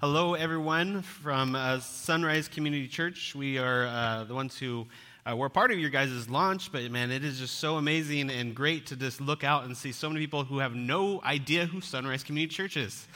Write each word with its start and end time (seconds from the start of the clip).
Hello, 0.00 0.34
everyone 0.34 1.02
from 1.02 1.54
uh, 1.54 1.80
Sunrise 1.80 2.48
Community 2.48 2.86
Church. 2.86 3.34
We 3.34 3.58
are 3.58 3.86
uh, 3.86 4.24
the 4.24 4.34
ones 4.34 4.58
who 4.58 4.86
uh, 5.24 5.34
were 5.34 5.48
part 5.48 5.70
of 5.72 5.78
your 5.78 5.90
guys' 5.90 6.28
launch, 6.28 6.70
but 6.70 6.90
man, 6.90 7.10
it 7.10 7.24
is 7.24 7.38
just 7.38 7.58
so 7.58 7.76
amazing 7.76 8.30
and 8.30 8.54
great 8.54 8.86
to 8.86 8.96
just 8.96 9.20
look 9.20 9.42
out 9.42 9.64
and 9.64 9.76
see 9.76 9.92
so 9.92 10.08
many 10.08 10.20
people 10.20 10.44
who 10.44 10.58
have 10.58 10.74
no 10.74 11.22
idea 11.22 11.66
who 11.66 11.80
Sunrise 11.80 12.22
Community 12.22 12.54
Church 12.54 12.76
is. 12.76 13.08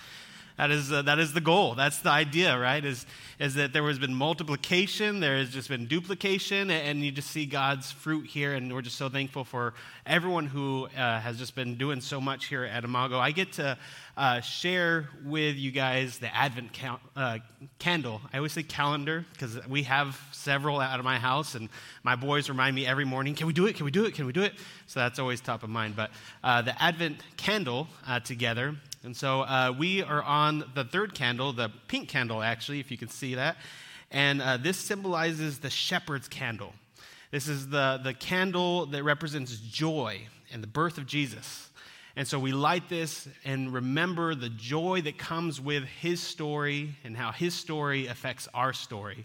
That 0.61 0.73
is, 0.73 0.93
uh, 0.93 1.01
that 1.03 1.19
is 1.19 1.33
the 1.33 1.41
goal. 1.41 1.75
That's 1.75 2.01
the 2.01 2.11
idea, 2.11 2.59
right? 2.59 2.85
Is, 2.85 3.07
is 3.39 3.55
that 3.55 3.73
there 3.73 3.83
has 3.89 3.99
been 3.99 4.15
multiplication, 4.15 5.19
there 5.19 5.39
has 5.39 5.49
just 5.49 5.71
been 5.71 5.87
duplication, 5.87 6.71
and 6.71 7.03
you 7.03 7.11
just 7.11 7.31
see 7.31 7.47
God's 7.47 7.91
fruit 7.91 8.27
here. 8.27 8.53
And 8.53 8.71
we're 8.71 8.83
just 8.83 8.99
so 8.99 9.09
thankful 9.09 9.43
for 9.43 9.73
everyone 10.05 10.45
who 10.45 10.87
uh, 10.95 11.19
has 11.19 11.39
just 11.39 11.55
been 11.55 11.77
doing 11.77 12.03
so 12.03 12.21
much 12.21 12.45
here 12.45 12.63
at 12.65 12.85
Imago. 12.85 13.19
I 13.19 13.31
get 13.31 13.53
to 13.53 13.79
uh, 14.19 14.43
share 14.43 15.09
with 15.25 15.57
you 15.57 15.71
guys 15.71 16.19
the 16.19 16.37
Advent 16.37 16.75
cal- 16.75 17.01
uh, 17.17 17.39
candle. 17.79 18.21
I 18.31 18.37
always 18.37 18.53
say 18.53 18.63
calendar 18.63 19.25
because 19.33 19.67
we 19.67 19.85
have 19.85 20.21
several 20.31 20.79
out 20.79 20.99
of 20.99 21.07
my 21.07 21.19
house, 21.19 21.55
and 21.55 21.71
my 22.03 22.17
boys 22.17 22.51
remind 22.51 22.77
me 22.77 22.85
every 22.85 23.07
morning, 23.07 23.35
Can 23.35 23.47
we 23.47 23.55
do 23.55 23.65
it? 23.65 23.77
Can 23.77 23.87
we 23.87 23.91
do 23.91 24.05
it? 24.05 24.13
Can 24.13 24.27
we 24.27 24.35
do 24.35 24.43
it? 24.43 24.53
So 24.89 25.01
that's 25.01 25.19
always 25.19 25.41
top 25.41 25.63
of 25.63 25.71
mind. 25.71 25.97
But 25.97 26.11
uh, 26.45 26.61
the 26.61 26.83
Advent 26.83 27.23
candle 27.39 27.89
uh, 28.07 28.21
together 28.21 28.77
and 29.03 29.17
so 29.17 29.41
uh, 29.41 29.75
we 29.77 30.03
are 30.03 30.23
on 30.23 30.65
the 30.75 30.85
third 30.85 31.15
candle, 31.15 31.55
the 31.55 31.71
pink 31.89 32.09
candle, 32.09 32.43
actually, 32.43 32.81
if 32.81 32.91
you 32.91 32.99
can 32.99 33.09
see 33.09 33.35
that. 33.35 33.57
And 34.11 34.43
uh, 34.43 34.59
this 34.59 34.77
symbolizes 34.77 35.61
the 35.61 35.71
shepherd's 35.71 36.29
candle. 36.29 36.75
This 37.31 37.49
is 37.49 37.69
the, 37.69 38.01
the 38.03 38.13
candle 38.13 38.87
that 38.87 39.03
represents 39.03 39.57
joy 39.57 40.21
and 40.53 40.63
the 40.63 40.67
birth 40.67 40.99
of 40.99 41.07
Jesus. 41.07 41.71
And 42.17 42.29
so 42.29 42.39
we 42.39 42.53
light 42.53 42.89
this 42.89 43.27
and 43.45 43.73
remember 43.73 44.35
the 44.35 44.51
joy 44.51 45.01
that 45.03 45.17
comes 45.17 45.61
with 45.61 45.85
his 45.85 46.21
story 46.21 46.95
and 47.03 47.17
how 47.17 47.33
his 47.33 47.55
story 47.55 48.09
affects 48.09 48.49
our 48.53 48.73
story. 48.73 49.25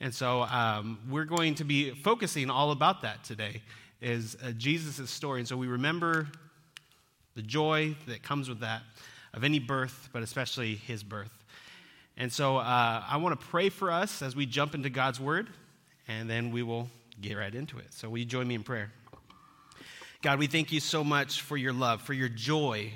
And 0.00 0.12
so 0.12 0.42
um, 0.42 0.98
we're 1.08 1.24
going 1.24 1.54
to 1.54 1.64
be 1.64 1.92
focusing 1.92 2.50
all 2.50 2.72
about 2.72 3.00
that 3.02 3.24
today, 3.24 3.62
is 4.02 4.36
uh, 4.42 4.50
Jesus' 4.50 5.08
story. 5.08 5.40
And 5.40 5.48
so 5.48 5.56
we 5.56 5.68
remember 5.68 6.26
the 7.36 7.42
joy 7.42 7.94
that 8.08 8.22
comes 8.22 8.48
with 8.48 8.60
that 8.60 8.82
of 9.34 9.44
any 9.44 9.58
birth, 9.58 10.08
but 10.12 10.22
especially 10.22 10.74
his 10.74 11.02
birth. 11.02 11.30
And 12.16 12.32
so 12.32 12.56
uh, 12.56 13.04
I 13.06 13.18
want 13.18 13.38
to 13.38 13.46
pray 13.46 13.68
for 13.68 13.90
us 13.90 14.22
as 14.22 14.34
we 14.34 14.46
jump 14.46 14.74
into 14.74 14.88
God's 14.88 15.20
word, 15.20 15.48
and 16.08 16.28
then 16.28 16.50
we 16.50 16.62
will 16.62 16.88
get 17.20 17.34
right 17.34 17.54
into 17.54 17.78
it. 17.78 17.92
So 17.92 18.08
will 18.08 18.18
you 18.18 18.24
join 18.24 18.48
me 18.48 18.54
in 18.54 18.62
prayer? 18.62 18.90
God, 20.22 20.38
we 20.38 20.46
thank 20.46 20.72
you 20.72 20.80
so 20.80 21.04
much 21.04 21.42
for 21.42 21.58
your 21.58 21.74
love, 21.74 22.00
for 22.00 22.14
your 22.14 22.30
joy, 22.30 22.90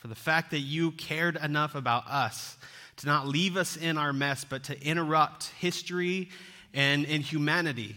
for 0.00 0.08
the 0.08 0.14
fact 0.14 0.52
that 0.52 0.60
you 0.60 0.92
cared 0.92 1.36
enough 1.36 1.74
about 1.74 2.06
us 2.08 2.56
to 2.96 3.06
not 3.06 3.28
leave 3.28 3.58
us 3.58 3.76
in 3.76 3.98
our 3.98 4.14
mess, 4.14 4.44
but 4.44 4.64
to 4.64 4.82
interrupt 4.82 5.48
history 5.60 6.30
and, 6.72 7.04
and 7.06 7.22
humanity 7.22 7.96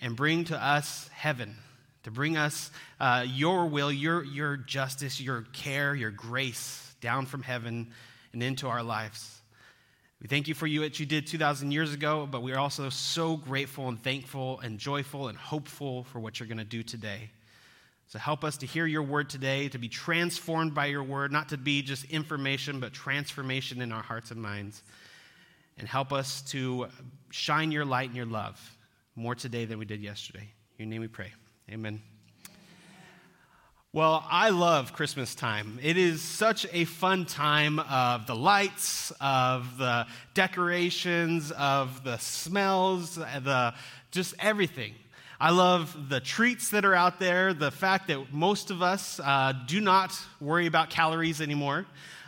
and 0.00 0.16
bring 0.16 0.44
to 0.44 0.56
us 0.56 1.08
heaven 1.12 1.54
to 2.08 2.12
bring 2.12 2.38
us 2.38 2.70
uh, 3.00 3.22
your 3.28 3.66
will, 3.66 3.92
your, 3.92 4.24
your 4.24 4.56
justice, 4.56 5.20
your 5.20 5.42
care, 5.52 5.94
your 5.94 6.10
grace 6.10 6.94
down 7.02 7.26
from 7.26 7.42
heaven 7.42 7.88
and 8.32 8.42
into 8.42 8.66
our 8.66 8.82
lives. 8.82 9.42
We 10.22 10.26
thank 10.26 10.48
you 10.48 10.54
for 10.54 10.66
you 10.66 10.80
what 10.80 10.98
you 10.98 11.04
did 11.04 11.26
2,000 11.26 11.70
years 11.70 11.92
ago, 11.92 12.26
but 12.28 12.42
we 12.42 12.52
are 12.52 12.58
also 12.58 12.88
so 12.88 13.36
grateful 13.36 13.88
and 13.88 14.02
thankful 14.02 14.58
and 14.60 14.78
joyful 14.78 15.28
and 15.28 15.36
hopeful 15.36 16.04
for 16.04 16.18
what 16.18 16.40
you're 16.40 16.46
going 16.46 16.56
to 16.56 16.64
do 16.64 16.82
today. 16.82 17.28
So 18.06 18.18
help 18.18 18.42
us 18.42 18.56
to 18.56 18.66
hear 18.66 18.86
your 18.86 19.02
word 19.02 19.28
today, 19.28 19.68
to 19.68 19.76
be 19.76 19.90
transformed 19.90 20.74
by 20.74 20.86
your 20.86 21.02
word, 21.02 21.30
not 21.30 21.50
to 21.50 21.58
be 21.58 21.82
just 21.82 22.06
information, 22.06 22.80
but 22.80 22.94
transformation 22.94 23.82
in 23.82 23.92
our 23.92 24.02
hearts 24.02 24.30
and 24.30 24.40
minds. 24.40 24.82
And 25.76 25.86
help 25.86 26.14
us 26.14 26.40
to 26.52 26.86
shine 27.28 27.70
your 27.70 27.84
light 27.84 28.08
and 28.08 28.16
your 28.16 28.24
love 28.24 28.58
more 29.14 29.34
today 29.34 29.66
than 29.66 29.78
we 29.78 29.84
did 29.84 30.00
yesterday. 30.00 30.48
In 30.78 30.86
your 30.86 30.88
name 30.88 31.02
we 31.02 31.08
pray. 31.08 31.32
Amen. 31.70 32.00
Well, 33.92 34.24
I 34.30 34.48
love 34.48 34.94
Christmas 34.94 35.34
time. 35.34 35.78
It 35.82 35.98
is 35.98 36.22
such 36.22 36.66
a 36.72 36.86
fun 36.86 37.26
time 37.26 37.78
of 37.78 38.26
the 38.26 38.34
lights, 38.34 39.12
of 39.20 39.76
the 39.76 40.06
decorations, 40.32 41.50
of 41.52 42.04
the 42.04 42.16
smells, 42.16 43.16
the 43.16 43.74
just 44.12 44.34
everything. 44.38 44.94
I 45.38 45.50
love 45.50 46.08
the 46.08 46.20
treats 46.20 46.70
that 46.70 46.86
are 46.86 46.94
out 46.94 47.18
there, 47.18 47.52
the 47.52 47.70
fact 47.70 48.08
that 48.08 48.32
most 48.32 48.70
of 48.70 48.80
us 48.80 49.20
uh, 49.22 49.52
do 49.66 49.82
not 49.82 50.18
worry 50.40 50.66
about 50.66 50.88
calories 50.88 51.42
anymore 51.42 51.84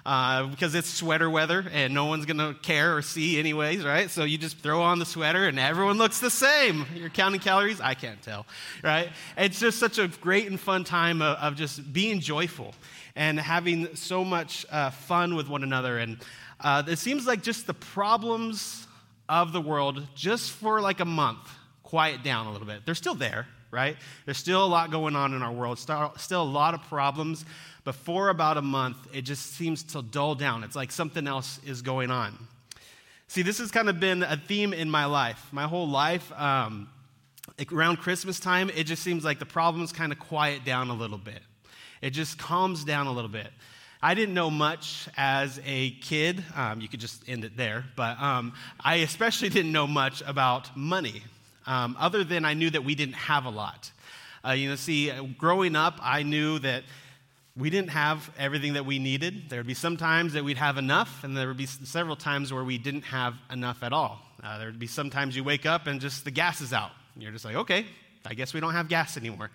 uh, 0.06 0.46
because 0.46 0.74
it's 0.74 0.88
sweater 0.88 1.28
weather 1.28 1.64
and 1.72 1.92
no 1.94 2.06
one's 2.06 2.26
going 2.26 2.38
to 2.38 2.58
care 2.60 2.96
or 2.96 3.02
see 3.02 3.38
anyways, 3.38 3.84
right? 3.84 4.10
So 4.10 4.24
you 4.24 4.38
just 4.38 4.58
throw 4.58 4.82
on 4.82 4.98
the 4.98 5.06
sweater 5.06 5.46
and 5.46 5.58
everyone 5.58 5.98
looks 5.98 6.20
the 6.20 6.30
same. 6.30 6.86
You're 6.94 7.10
counting 7.10 7.40
calories? 7.40 7.80
I 7.80 7.94
can't 7.94 8.20
tell, 8.22 8.46
right? 8.82 9.10
It's 9.36 9.60
just 9.60 9.78
such 9.78 9.98
a 9.98 10.08
great 10.08 10.46
and 10.46 10.58
fun 10.58 10.84
time 10.84 11.22
of, 11.22 11.36
of 11.38 11.56
just 11.56 11.92
being 11.92 12.20
joyful 12.20 12.74
and 13.16 13.38
having 13.38 13.94
so 13.94 14.24
much 14.24 14.64
uh, 14.70 14.90
fun 14.90 15.34
with 15.34 15.48
one 15.48 15.62
another. 15.62 15.98
And 15.98 16.18
uh, 16.60 16.82
it 16.86 16.98
seems 16.98 17.26
like 17.26 17.42
just 17.42 17.66
the 17.66 17.74
problems 17.74 18.86
of 19.28 19.52
the 19.52 19.60
world, 19.60 20.06
just 20.14 20.50
for 20.50 20.80
like 20.80 21.00
a 21.00 21.04
month, 21.04 21.48
quiet 21.82 22.22
down 22.22 22.46
a 22.46 22.52
little 22.52 22.66
bit. 22.66 22.84
They're 22.84 22.94
still 22.94 23.14
there, 23.14 23.46
right? 23.70 23.96
There's 24.24 24.38
still 24.38 24.64
a 24.64 24.66
lot 24.66 24.90
going 24.90 25.14
on 25.14 25.34
in 25.34 25.42
our 25.42 25.52
world, 25.52 25.78
still 25.78 26.42
a 26.42 26.44
lot 26.44 26.74
of 26.74 26.82
problems. 26.82 27.44
But 27.84 27.94
for 27.94 28.28
about 28.28 28.56
a 28.56 28.62
month, 28.62 28.96
it 29.12 29.22
just 29.22 29.54
seems 29.54 29.82
to 29.84 30.02
dull 30.02 30.34
down. 30.34 30.64
It's 30.64 30.76
like 30.76 30.92
something 30.92 31.26
else 31.26 31.60
is 31.66 31.82
going 31.82 32.10
on. 32.10 32.36
See, 33.28 33.42
this 33.42 33.58
has 33.58 33.70
kind 33.70 33.88
of 33.88 34.00
been 34.00 34.22
a 34.22 34.36
theme 34.36 34.72
in 34.72 34.90
my 34.90 35.04
life. 35.04 35.48
My 35.52 35.64
whole 35.64 35.88
life, 35.88 36.32
um, 36.38 36.88
around 37.72 37.98
Christmas 37.98 38.40
time, 38.40 38.70
it 38.70 38.84
just 38.84 39.02
seems 39.02 39.24
like 39.24 39.38
the 39.38 39.46
problems 39.46 39.92
kind 39.92 40.12
of 40.12 40.18
quiet 40.18 40.64
down 40.64 40.90
a 40.90 40.94
little 40.94 41.18
bit. 41.18 41.40
It 42.02 42.10
just 42.10 42.38
calms 42.38 42.84
down 42.84 43.06
a 43.06 43.12
little 43.12 43.30
bit. 43.30 43.48
I 44.02 44.14
didn't 44.14 44.34
know 44.34 44.50
much 44.50 45.08
as 45.16 45.60
a 45.66 45.90
kid. 45.90 46.42
Um, 46.56 46.80
you 46.80 46.88
could 46.88 47.00
just 47.00 47.28
end 47.28 47.44
it 47.44 47.56
there. 47.56 47.84
But 47.96 48.20
um, 48.20 48.54
I 48.82 48.96
especially 48.96 49.48
didn't 49.50 49.72
know 49.72 49.86
much 49.86 50.22
about 50.26 50.74
money, 50.76 51.22
um, 51.66 51.96
other 52.00 52.24
than 52.24 52.44
I 52.44 52.54
knew 52.54 52.70
that 52.70 52.82
we 52.82 52.94
didn't 52.94 53.14
have 53.14 53.44
a 53.44 53.50
lot. 53.50 53.92
Uh, 54.44 54.52
you 54.52 54.70
know, 54.70 54.76
see, 54.76 55.12
growing 55.36 55.76
up, 55.76 55.98
I 56.00 56.22
knew 56.22 56.58
that 56.60 56.84
we 57.56 57.70
didn't 57.70 57.90
have 57.90 58.30
everything 58.38 58.74
that 58.74 58.86
we 58.86 58.98
needed. 58.98 59.50
There 59.50 59.58
would 59.58 59.66
be 59.66 59.74
some 59.74 59.96
times 59.96 60.32
that 60.34 60.44
we'd 60.44 60.56
have 60.56 60.78
enough, 60.78 61.24
and 61.24 61.36
there 61.36 61.48
would 61.48 61.56
be 61.56 61.66
several 61.66 62.16
times 62.16 62.52
where 62.52 62.64
we 62.64 62.78
didn't 62.78 63.02
have 63.02 63.34
enough 63.50 63.82
at 63.82 63.92
all. 63.92 64.20
Uh, 64.42 64.58
there 64.58 64.66
would 64.68 64.78
be 64.78 64.86
sometimes 64.86 65.36
you 65.36 65.44
wake 65.44 65.66
up 65.66 65.86
and 65.86 66.00
just 66.00 66.24
the 66.24 66.30
gas 66.30 66.60
is 66.60 66.72
out. 66.72 66.92
You're 67.16 67.32
just 67.32 67.44
like, 67.44 67.56
okay, 67.56 67.86
I 68.24 68.34
guess 68.34 68.54
we 68.54 68.60
don't 68.60 68.72
have 68.72 68.88
gas 68.88 69.16
anymore 69.16 69.50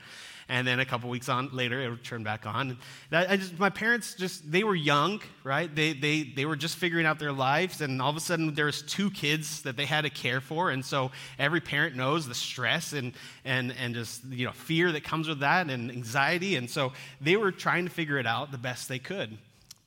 and 0.49 0.67
then 0.67 0.79
a 0.79 0.85
couple 0.85 1.09
weeks 1.09 1.29
on 1.29 1.49
later 1.53 1.81
it 1.81 1.89
would 1.89 2.03
turn 2.03 2.23
back 2.23 2.45
on. 2.45 2.77
I 3.11 3.37
just, 3.37 3.57
my 3.59 3.69
parents 3.69 4.15
just 4.15 4.51
they 4.51 4.63
were 4.63 4.75
young 4.75 5.21
right? 5.45 5.73
They, 5.73 5.93
they, 5.93 6.23
they 6.23 6.45
were 6.45 6.55
just 6.55 6.75
figuring 6.75 7.05
out 7.05 7.19
their 7.19 7.31
lives. 7.31 7.79
And 7.79 8.01
all 8.01 8.09
of 8.09 8.17
a 8.17 8.19
sudden 8.19 8.55
there 8.55 8.65
was 8.65 8.81
two 8.81 9.11
kids 9.11 9.61
that 9.61 9.77
they 9.77 9.85
had 9.85 10.01
to 10.01 10.09
care 10.09 10.41
for. 10.41 10.71
And 10.71 10.83
so 10.83 11.11
every 11.37 11.61
parent 11.61 11.95
knows 11.95 12.27
the 12.27 12.33
stress 12.33 12.93
and, 12.93 13.13
and, 13.45 13.73
and 13.79 13.93
just 13.93 14.25
you 14.25 14.45
know 14.45 14.51
fear 14.51 14.91
that 14.91 15.03
comes 15.03 15.27
with 15.27 15.39
that 15.41 15.69
and 15.69 15.91
anxiety. 15.91 16.55
And 16.55 16.69
so 16.69 16.93
they 17.21 17.37
were 17.37 17.51
trying 17.51 17.85
to 17.85 17.91
figure 17.91 18.17
it 18.17 18.25
out 18.25 18.51
the 18.51 18.57
best 18.57 18.89
they 18.89 18.99
could. 18.99 19.37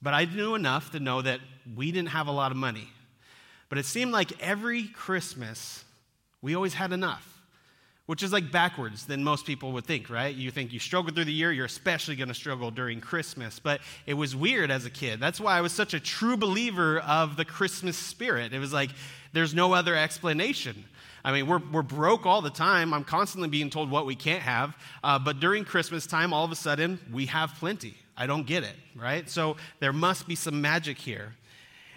But 0.01 0.15
i 0.15 0.25
knew 0.27 0.55
enough 0.55 0.93
to 0.93 1.01
know 1.01 1.21
that 1.23 1.41
we 1.77 1.91
didn't 1.91 2.11
have 2.11 2.29
a 2.29 2.33
lot 2.33 2.53
of 2.53 2.57
money. 2.57 2.89
But 3.69 3.79
it 3.79 3.85
seemed 3.85 4.13
like 4.13 4.41
every 4.41 4.85
christmas 4.85 5.85
we 6.41 6.55
always 6.55 6.75
had 6.75 6.93
enough 6.93 7.38
which 8.09 8.23
is 8.23 8.33
like 8.33 8.51
backwards 8.51 9.05
than 9.05 9.23
most 9.23 9.45
people 9.45 9.71
would 9.71 9.85
think, 9.85 10.09
right? 10.09 10.35
You 10.35 10.51
think 10.51 10.73
you 10.73 10.79
struggle 10.79 11.13
through 11.13 11.27
the 11.27 11.33
year, 11.33 11.53
you're 11.53 11.67
especially 11.67 12.17
going 12.17 12.29
to 12.29 12.35
struggle 12.35 12.71
during 12.71 13.03
Christmas. 13.03 13.59
But 13.59 13.83
it 14.07 14.15
was 14.15 14.35
weird 14.35 14.71
as 14.71 14.87
a 14.87 14.91
kid. 14.91 15.21
That's 15.21 15.39
why 15.39 15.59
I 15.59 15.61
was 15.61 15.73
such 15.73 15.93
a 15.93 16.01
true 16.01 16.39
believer 16.39 17.01
of 17.01 17.37
the 17.37 17.45
Christmas 17.45 17.99
spirit. 17.99 18.55
It 18.55 18.61
was 18.61 18.73
like, 18.73 18.93
there's 19.35 19.53
no 19.53 19.75
other 19.75 19.95
explanation. 19.95 20.87
I 21.23 21.33
mean, 21.33 21.47
we're, 21.47 21.61
we're 21.71 21.83
broke 21.83 22.25
all 22.25 22.41
the 22.41 22.49
time. 22.49 22.95
I'm 22.95 23.05
constantly 23.05 23.51
being 23.51 23.69
told 23.69 23.91
what 23.91 24.07
we 24.07 24.15
can't 24.15 24.41
have. 24.41 24.75
Uh, 25.05 25.19
but 25.19 25.39
during 25.39 25.67
Christmas 25.67 26.07
time, 26.07 26.33
all 26.33 26.47
of 26.47 26.51
a 26.51 26.57
sudden, 26.57 26.99
we 27.13 27.27
have 27.27 27.57
plenty. 27.57 27.95
I 28.17 28.27
don't 28.27 28.47
get 28.47 28.63
it, 28.65 28.77
right? 28.97 29.29
So 29.29 29.59
there 29.81 29.93
must 29.93 30.27
be 30.27 30.35
some 30.35 30.63
magic 30.63 30.97
here. 30.97 31.35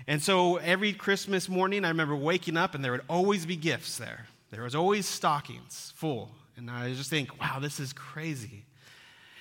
And 0.08 0.22
so 0.22 0.58
every 0.58 0.92
Christmas 0.92 1.48
morning, 1.48 1.86
I 1.86 1.88
remember 1.88 2.18
waking 2.18 2.58
up 2.58 2.76
and 2.76 2.84
there 2.84 2.92
would 2.92 3.06
always 3.08 3.46
be 3.46 3.56
gifts 3.56 3.98
there. 3.98 4.28
There 4.52 4.64
was 4.64 4.76
always 4.76 5.08
stockings 5.08 5.94
full. 5.96 6.32
And 6.58 6.70
I 6.70 6.94
just 6.94 7.10
think, 7.10 7.40
wow, 7.40 7.60
this 7.60 7.80
is 7.80 7.94
crazy. 7.94 8.66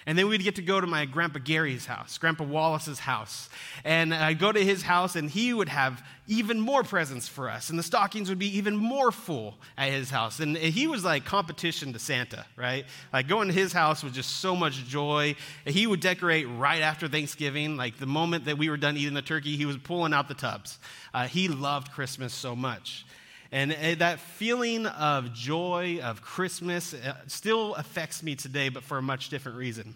And 0.07 0.17
then 0.17 0.29
we'd 0.29 0.43
get 0.43 0.57
to 0.57 0.63
go 0.63 0.81
to 0.81 0.87
my 0.87 1.05
Grandpa 1.05 1.41
Gary's 1.45 1.85
house, 1.85 2.17
Grandpa 2.17 2.45
Wallace's 2.45 3.01
house. 3.01 3.51
And 3.85 4.15
I'd 4.15 4.39
go 4.39 4.51
to 4.51 4.65
his 4.65 4.83
house, 4.83 5.15
and 5.15 5.29
he 5.29 5.53
would 5.53 5.69
have 5.69 6.03
even 6.27 6.59
more 6.59 6.83
presents 6.83 7.29
for 7.29 7.51
us. 7.51 7.69
And 7.69 7.79
the 7.79 7.83
stockings 7.83 8.31
would 8.31 8.39
be 8.39 8.57
even 8.57 8.77
more 8.77 9.13
full 9.13 9.59
at 9.77 9.91
his 9.91 10.11
house. 10.11 10.41
And 10.41 10.57
he 10.57 10.87
was 10.87 11.05
like 11.05 11.27
competition 11.27 11.93
to 11.93 11.99
Santa, 11.99 12.47
right? 12.57 12.87
Like 13.13 13.29
going 13.29 13.49
to 13.49 13.55
his 13.55 13.73
house 13.75 14.03
was 14.03 14.15
just 14.15 14.41
so 14.41 14.57
much 14.57 14.87
joy. 14.87 15.35
He 15.67 15.87
would 15.87 16.01
decorate 16.01 16.49
right 16.49 16.81
after 16.81 17.07
Thanksgiving. 17.07 17.77
Like 17.77 17.99
the 17.99 18.07
moment 18.07 18.47
that 18.47 18.57
we 18.57 18.71
were 18.71 18.79
done 18.79 18.97
eating 18.97 19.15
the 19.15 19.23
turkey, 19.23 19.57
he 19.57 19.67
was 19.67 19.77
pulling 19.77 20.15
out 20.15 20.29
the 20.29 20.35
tubs. 20.35 20.79
Uh, 21.13 21.27
he 21.27 21.49
loved 21.49 21.93
Christmas 21.93 22.33
so 22.33 22.57
much. 22.57 23.05
And 23.53 23.73
uh, 23.73 23.97
that 23.99 24.21
feeling 24.21 24.87
of 24.87 25.33
joy, 25.33 26.01
of 26.03 26.23
Christmas, 26.23 26.95
uh, 26.95 27.15
still 27.27 27.75
affects 27.75 28.23
me 28.23 28.37
today, 28.37 28.69
but 28.69 28.85
for 28.85 28.99
a 28.99 29.03
much 29.03 29.29
different 29.29 29.59
reason. 29.59 29.95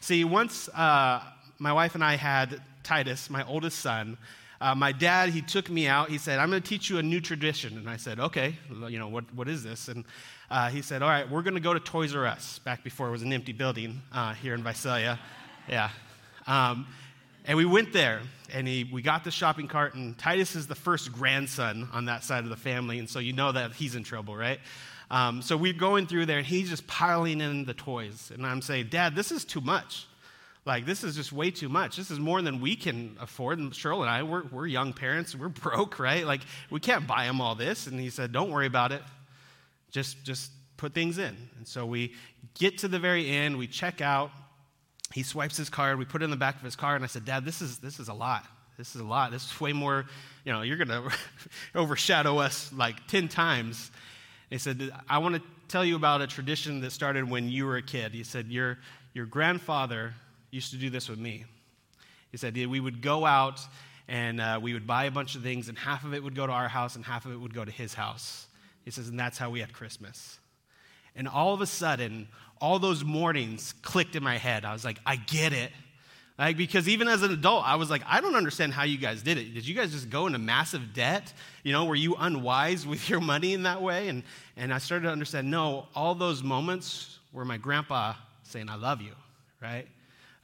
See, 0.00 0.24
once 0.24 0.68
uh, 0.68 1.22
my 1.58 1.72
wife 1.72 1.94
and 1.94 2.04
I 2.04 2.16
had 2.16 2.62
Titus, 2.82 3.30
my 3.30 3.44
oldest 3.46 3.80
son, 3.80 4.16
uh, 4.60 4.76
my 4.76 4.92
dad, 4.92 5.30
he 5.30 5.42
took 5.42 5.68
me 5.68 5.88
out. 5.88 6.08
He 6.08 6.18
said, 6.18 6.38
I'm 6.38 6.50
going 6.50 6.62
to 6.62 6.68
teach 6.68 6.88
you 6.88 6.98
a 6.98 7.02
new 7.02 7.20
tradition. 7.20 7.76
And 7.78 7.90
I 7.90 7.96
said, 7.96 8.20
okay, 8.20 8.56
you 8.88 8.98
know, 8.98 9.08
what, 9.08 9.24
what 9.34 9.48
is 9.48 9.64
this? 9.64 9.88
And 9.88 10.04
uh, 10.48 10.70
he 10.70 10.82
said, 10.82 11.02
all 11.02 11.08
right, 11.08 11.28
we're 11.28 11.42
going 11.42 11.54
to 11.54 11.60
go 11.60 11.74
to 11.74 11.80
Toys 11.80 12.14
R 12.14 12.26
Us, 12.26 12.60
back 12.60 12.84
before 12.84 13.08
it 13.08 13.10
was 13.10 13.22
an 13.22 13.32
empty 13.32 13.52
building 13.52 14.02
uh, 14.12 14.34
here 14.34 14.54
in 14.54 14.62
Visalia. 14.62 15.18
Yeah. 15.68 15.90
Um, 16.46 16.86
and 17.44 17.56
we 17.56 17.64
went 17.64 17.92
there, 17.92 18.20
and 18.52 18.68
he, 18.68 18.84
we 18.84 19.02
got 19.02 19.24
the 19.24 19.30
shopping 19.30 19.68
cart, 19.68 19.94
and 19.94 20.16
Titus 20.16 20.54
is 20.54 20.66
the 20.66 20.74
first 20.74 21.12
grandson 21.12 21.88
on 21.92 22.04
that 22.04 22.24
side 22.24 22.44
of 22.44 22.50
the 22.50 22.56
family, 22.56 22.98
and 22.98 23.08
so 23.08 23.18
you 23.18 23.32
know 23.32 23.52
that 23.52 23.72
he's 23.72 23.94
in 23.94 24.04
trouble, 24.04 24.36
right? 24.36 24.60
Um, 25.10 25.42
so 25.42 25.56
we're 25.56 25.72
going 25.72 26.06
through 26.06 26.26
there, 26.26 26.38
and 26.38 26.46
he's 26.46 26.70
just 26.70 26.86
piling 26.86 27.40
in 27.40 27.64
the 27.64 27.74
toys. 27.74 28.30
And 28.32 28.46
I'm 28.46 28.62
saying, 28.62 28.88
Dad, 28.90 29.14
this 29.14 29.30
is 29.30 29.44
too 29.44 29.60
much. 29.60 30.06
Like, 30.64 30.86
this 30.86 31.02
is 31.02 31.16
just 31.16 31.32
way 31.32 31.50
too 31.50 31.68
much. 31.68 31.96
This 31.96 32.10
is 32.10 32.20
more 32.20 32.40
than 32.40 32.60
we 32.60 32.76
can 32.76 33.16
afford. 33.20 33.58
And 33.58 33.72
Cheryl 33.72 34.00
and 34.00 34.08
I, 34.08 34.22
we're, 34.22 34.44
we're 34.44 34.66
young 34.66 34.92
parents. 34.92 35.34
We're 35.34 35.48
broke, 35.50 35.98
right? 35.98 36.24
Like, 36.24 36.42
we 36.70 36.80
can't 36.80 37.06
buy 37.06 37.24
him 37.24 37.40
all 37.40 37.54
this. 37.54 37.88
And 37.88 37.98
he 37.98 38.10
said, 38.10 38.32
Don't 38.32 38.50
worry 38.50 38.66
about 38.66 38.92
it. 38.92 39.02
Just, 39.90 40.22
just 40.24 40.52
put 40.76 40.94
things 40.94 41.18
in. 41.18 41.36
And 41.58 41.66
so 41.66 41.84
we 41.84 42.14
get 42.54 42.78
to 42.78 42.88
the 42.88 42.98
very 42.98 43.28
end, 43.28 43.58
we 43.58 43.66
check 43.66 44.00
out, 44.00 44.30
he 45.12 45.22
swipes 45.22 45.56
his 45.56 45.68
card. 45.68 45.98
We 45.98 46.04
put 46.04 46.22
it 46.22 46.24
in 46.24 46.30
the 46.30 46.36
back 46.36 46.56
of 46.56 46.62
his 46.62 46.76
car, 46.76 46.94
and 46.94 47.04
I 47.04 47.06
said, 47.06 47.24
Dad, 47.24 47.44
this 47.44 47.60
is, 47.60 47.78
this 47.78 48.00
is 48.00 48.08
a 48.08 48.14
lot. 48.14 48.44
This 48.78 48.94
is 48.94 49.00
a 49.00 49.04
lot. 49.04 49.30
This 49.30 49.44
is 49.44 49.60
way 49.60 49.72
more, 49.72 50.06
you 50.44 50.52
know, 50.52 50.62
you're 50.62 50.76
going 50.76 50.88
to 50.88 51.12
overshadow 51.74 52.38
us 52.38 52.72
like 52.72 53.06
10 53.06 53.28
times. 53.28 53.90
He 54.50 54.58
said, 54.58 54.90
I 55.08 55.18
want 55.18 55.36
to 55.36 55.42
tell 55.68 55.84
you 55.84 55.96
about 55.96 56.20
a 56.20 56.26
tradition 56.26 56.80
that 56.80 56.92
started 56.92 57.28
when 57.28 57.48
you 57.48 57.66
were 57.66 57.76
a 57.76 57.82
kid. 57.82 58.12
He 58.12 58.24
said, 58.24 58.48
Your, 58.48 58.78
your 59.14 59.26
grandfather 59.26 60.14
used 60.50 60.70
to 60.72 60.76
do 60.76 60.90
this 60.90 61.08
with 61.08 61.18
me. 61.18 61.44
He 62.30 62.36
said, 62.36 62.54
We 62.54 62.80
would 62.80 63.02
go 63.02 63.24
out 63.24 63.60
and 64.08 64.40
uh, 64.40 64.58
we 64.60 64.74
would 64.74 64.86
buy 64.86 65.04
a 65.04 65.10
bunch 65.10 65.36
of 65.36 65.42
things, 65.42 65.68
and 65.68 65.78
half 65.78 66.04
of 66.04 66.12
it 66.12 66.22
would 66.22 66.34
go 66.34 66.46
to 66.46 66.52
our 66.52 66.68
house, 66.68 66.96
and 66.96 67.04
half 67.04 67.24
of 67.24 67.32
it 67.32 67.36
would 67.36 67.54
go 67.54 67.64
to 67.64 67.70
his 67.70 67.94
house. 67.94 68.46
He 68.84 68.90
says, 68.90 69.08
And 69.08 69.18
that's 69.18 69.38
how 69.38 69.50
we 69.50 69.60
had 69.60 69.72
Christmas. 69.72 70.38
And 71.14 71.28
all 71.28 71.54
of 71.54 71.60
a 71.60 71.66
sudden, 71.66 72.28
all 72.62 72.78
those 72.78 73.04
mornings 73.04 73.74
clicked 73.82 74.14
in 74.14 74.22
my 74.22 74.38
head. 74.38 74.64
I 74.64 74.72
was 74.72 74.84
like, 74.84 75.00
I 75.04 75.16
get 75.16 75.52
it. 75.52 75.72
Like, 76.38 76.56
because 76.56 76.88
even 76.88 77.08
as 77.08 77.22
an 77.22 77.32
adult, 77.32 77.64
I 77.66 77.74
was 77.74 77.90
like, 77.90 78.02
I 78.06 78.20
don't 78.20 78.36
understand 78.36 78.72
how 78.72 78.84
you 78.84 78.98
guys 78.98 79.20
did 79.20 79.36
it. 79.36 79.52
Did 79.52 79.66
you 79.66 79.74
guys 79.74 79.90
just 79.90 80.08
go 80.08 80.28
into 80.28 80.38
massive 80.38 80.94
debt? 80.94 81.32
You 81.64 81.72
know, 81.72 81.84
were 81.84 81.96
you 81.96 82.14
unwise 82.14 82.86
with 82.86 83.10
your 83.10 83.20
money 83.20 83.52
in 83.52 83.64
that 83.64 83.82
way? 83.82 84.08
And, 84.08 84.22
and 84.56 84.72
I 84.72 84.78
started 84.78 85.06
to 85.06 85.10
understand 85.10 85.50
no, 85.50 85.88
all 85.94 86.14
those 86.14 86.44
moments 86.44 87.18
were 87.32 87.44
my 87.44 87.56
grandpa 87.56 88.14
saying, 88.44 88.68
I 88.68 88.76
love 88.76 89.02
you, 89.02 89.12
right? 89.60 89.88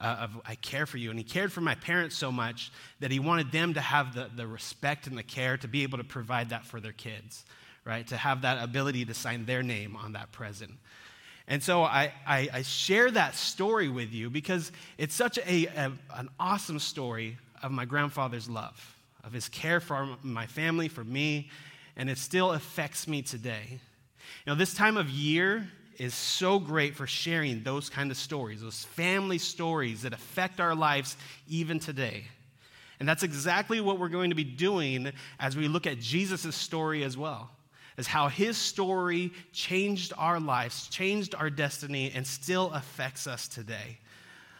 Uh, 0.01 0.17
of, 0.19 0.41
I 0.45 0.55
care 0.55 0.85
for 0.85 0.97
you. 0.97 1.11
And 1.11 1.17
he 1.17 1.23
cared 1.23 1.53
for 1.53 1.61
my 1.61 1.75
parents 1.75 2.17
so 2.17 2.33
much 2.33 2.71
that 2.99 3.11
he 3.11 3.19
wanted 3.19 3.51
them 3.53 3.73
to 3.75 3.81
have 3.81 4.13
the, 4.13 4.29
the 4.35 4.45
respect 4.45 5.07
and 5.07 5.17
the 5.17 5.23
care 5.23 5.55
to 5.57 5.69
be 5.69 5.83
able 5.83 5.97
to 5.97 6.03
provide 6.03 6.49
that 6.49 6.65
for 6.65 6.81
their 6.81 6.91
kids, 6.91 7.45
right? 7.85 8.05
To 8.07 8.17
have 8.17 8.41
that 8.41 8.61
ability 8.61 9.05
to 9.05 9.13
sign 9.13 9.45
their 9.45 9.63
name 9.63 9.95
on 9.95 10.13
that 10.13 10.33
present. 10.33 10.71
And 11.49 11.63
so 11.63 11.81
I, 11.81 12.13
I, 12.27 12.47
I 12.53 12.61
share 12.61 13.09
that 13.09 13.33
story 13.33 13.89
with 13.89 14.13
you 14.13 14.29
because 14.29 14.71
it's 14.99 15.15
such 15.15 15.39
a, 15.39 15.65
a, 15.65 15.91
an 16.13 16.29
awesome 16.39 16.77
story 16.77 17.39
of 17.63 17.71
my 17.71 17.85
grandfather's 17.85 18.47
love, 18.47 18.95
of 19.23 19.33
his 19.33 19.49
care 19.49 19.79
for 19.79 20.15
my 20.21 20.45
family, 20.45 20.87
for 20.87 21.03
me, 21.03 21.49
and 21.97 22.07
it 22.07 22.19
still 22.19 22.51
affects 22.51 23.07
me 23.07 23.23
today. 23.23 23.65
You 23.71 24.51
know, 24.51 24.55
this 24.55 24.75
time 24.75 24.95
of 24.95 25.09
year 25.09 25.67
is 25.97 26.13
so 26.13 26.59
great 26.59 26.95
for 26.95 27.07
sharing 27.07 27.63
those 27.63 27.89
kind 27.89 28.11
of 28.11 28.17
stories, 28.17 28.61
those 28.61 28.85
family 28.85 29.39
stories 29.39 30.03
that 30.03 30.13
affect 30.13 30.59
our 30.59 30.75
lives 30.75 31.17
even 31.47 31.79
today. 31.79 32.25
And 32.99 33.09
that's 33.09 33.23
exactly 33.23 33.81
what 33.81 33.97
we're 33.97 34.09
going 34.09 34.29
to 34.29 34.35
be 34.35 34.43
doing 34.43 35.11
as 35.39 35.57
we 35.57 35.67
look 35.67 35.87
at 35.87 35.99
Jesus' 35.99 36.55
story 36.55 37.03
as 37.03 37.17
well 37.17 37.49
is 37.99 38.07
how 38.07 38.29
his 38.29 38.57
story 38.57 39.31
changed 39.51 40.13
our 40.17 40.39
lives, 40.39 40.87
changed 40.87 41.35
our 41.35 41.49
destiny, 41.49 42.11
and 42.15 42.25
still 42.25 42.71
affects 42.71 43.27
us 43.27 43.47
today. 43.47 43.99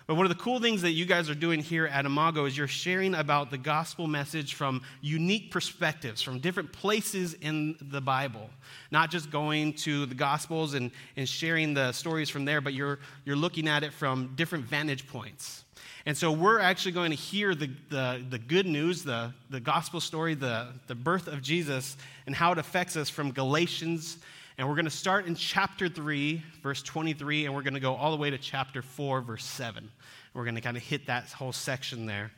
But 0.10 0.16
one 0.16 0.26
of 0.26 0.36
the 0.36 0.44
cool 0.44 0.60
things 0.60 0.82
that 0.82 0.94
you 0.94 1.06
guys 1.06 1.30
are 1.30 1.36
doing 1.36 1.60
here 1.60 1.86
at 1.86 2.04
Imago 2.04 2.46
is 2.46 2.58
you're 2.58 2.68
sharing 2.68 3.14
about 3.14 3.52
the 3.52 3.60
gospel 3.60 4.08
message 4.08 4.56
from 4.56 4.82
unique 5.02 5.52
perspectives, 5.52 6.20
from 6.20 6.40
different 6.40 6.74
places 6.74 7.36
in 7.36 7.76
the 7.80 8.02
Bible. 8.02 8.50
Not 8.90 9.12
just 9.12 9.30
going 9.30 9.74
to 9.74 10.08
the 10.08 10.16
gospels 10.16 10.74
and, 10.74 10.90
and 11.16 11.30
sharing 11.30 11.76
the 11.76 11.92
stories 11.92 12.28
from 12.28 12.44
there, 12.44 12.60
but 12.60 12.74
you're, 12.74 12.98
you're 13.24 13.36
looking 13.36 13.68
at 13.68 13.84
it 13.84 13.94
from 13.94 14.34
different 14.36 14.66
vantage 14.66 15.06
points. 15.06 15.64
And 16.08 16.18
so 16.18 16.32
we're 16.32 16.60
actually 16.60 16.94
going 16.94 17.12
to 17.12 17.16
hear 17.16 17.54
the, 17.54 17.70
the, 17.90 18.26
the, 18.32 18.40
good 18.40 18.66
news, 18.66 19.04
the, 19.04 19.32
the 19.52 19.60
gospel 19.60 20.02
story, 20.02 20.34
the, 20.34 20.70
the 20.88 20.96
birth 20.96 21.28
of 21.28 21.44
Jesus, 21.44 21.98
and 22.26 22.34
how 22.34 22.52
it 22.52 22.58
affects 22.58 22.98
us 22.98 23.12
from 23.12 23.32
Galatians. 23.32 24.18
And 24.60 24.68
we're 24.68 24.76
going 24.76 24.84
to 24.84 24.92
start 24.92 25.26
in 25.26 25.36
chapter 25.36 25.88
3, 25.88 26.44
verse 26.62 26.84
23, 26.84 27.46
and 27.46 27.56
we're 27.56 27.62
going 27.62 27.76
to 27.76 27.80
go 27.80 27.96
all 27.96 28.12
the 28.12 28.18
way 28.18 28.30
to 28.30 28.38
chapter 28.38 28.82
4, 28.82 29.22
verse 29.22 29.46
7. 29.46 29.90
We're 30.34 30.44
going 30.44 30.56
to 30.56 30.60
kind 30.60 30.76
of 30.76 30.84
hit 30.84 31.08
that 31.08 31.32
whole 31.32 31.54
section 31.54 32.06
there. 32.06 32.30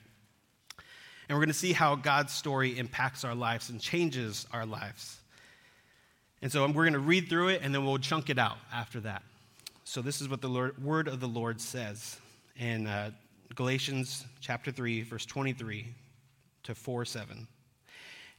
And 1.27 1.35
we're 1.35 1.39
going 1.39 1.47
to 1.47 1.55
see 1.55 1.73
how 1.73 1.95
God's 1.95 2.31
story 2.31 2.77
impacts 2.77 3.23
our 3.23 3.33
lives 3.33 3.71
and 3.71 3.81
changes 3.81 4.45
our 4.53 4.67
lives. 4.67 5.19
And 6.43 6.51
so 6.51 6.63
we're 6.67 6.83
going 6.83 6.93
to 6.93 6.99
read 6.99 7.27
through 7.27 7.47
it, 7.47 7.61
and 7.63 7.73
then 7.73 7.83
we'll 7.83 7.97
chunk 7.97 8.29
it 8.29 8.37
out 8.37 8.59
after 8.71 8.99
that. 8.99 9.23
So 9.83 10.03
this 10.03 10.21
is 10.21 10.29
what 10.29 10.41
the 10.41 10.47
Lord, 10.47 10.77
word 10.77 11.07
of 11.07 11.21
the 11.21 11.27
Lord 11.27 11.59
says 11.59 12.19
in 12.55 12.85
uh, 12.85 13.09
Galatians 13.55 14.25
chapter 14.41 14.71
3, 14.71 15.01
verse 15.01 15.25
23 15.25 15.87
to 16.65 16.75
4 16.75 17.03
7. 17.03 17.47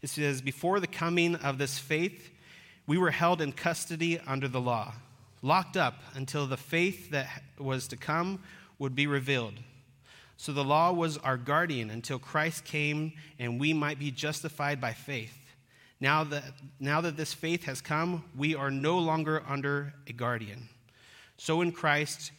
It 0.02 0.08
says, 0.08 0.40
Before 0.40 0.78
the 0.78 0.86
coming 0.86 1.34
of 1.34 1.58
this 1.58 1.80
faith, 1.80 2.30
we 2.86 2.98
were 2.98 3.10
held 3.10 3.40
in 3.40 3.52
custody 3.52 4.18
under 4.26 4.48
the 4.48 4.60
law, 4.60 4.94
locked 5.40 5.76
up 5.76 6.02
until 6.14 6.46
the 6.46 6.56
faith 6.56 7.10
that 7.10 7.28
was 7.58 7.88
to 7.88 7.96
come 7.96 8.40
would 8.78 8.94
be 8.94 9.06
revealed. 9.06 9.54
So 10.36 10.52
the 10.52 10.64
law 10.64 10.92
was 10.92 11.18
our 11.18 11.36
guardian 11.36 11.90
until 11.90 12.18
Christ 12.18 12.64
came 12.64 13.12
and 13.38 13.60
we 13.60 13.72
might 13.72 13.98
be 13.98 14.10
justified 14.10 14.80
by 14.80 14.92
faith. 14.92 15.38
Now 16.00 16.24
that, 16.24 16.42
now 16.80 17.00
that 17.02 17.16
this 17.16 17.32
faith 17.32 17.64
has 17.64 17.80
come, 17.80 18.24
we 18.36 18.56
are 18.56 18.70
no 18.70 18.98
longer 18.98 19.44
under 19.46 19.94
a 20.08 20.12
guardian. 20.12 20.68
So 21.36 21.60
in 21.60 21.70
Christ, 21.70 22.32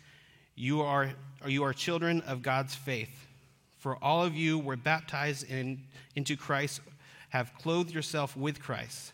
you 0.55 0.81
are, 0.81 1.13
you 1.47 1.63
are 1.63 1.71
children 1.71 2.19
of 2.27 2.41
God's 2.41 2.75
faith. 2.75 3.25
For 3.79 3.95
all 4.03 4.21
of 4.23 4.35
you 4.35 4.59
were 4.59 4.75
baptized 4.75 5.49
in, 5.49 5.83
into 6.15 6.35
Christ, 6.35 6.81
have 7.29 7.53
clothed 7.55 7.91
yourself 7.91 8.35
with 8.35 8.61
Christ. 8.61 9.13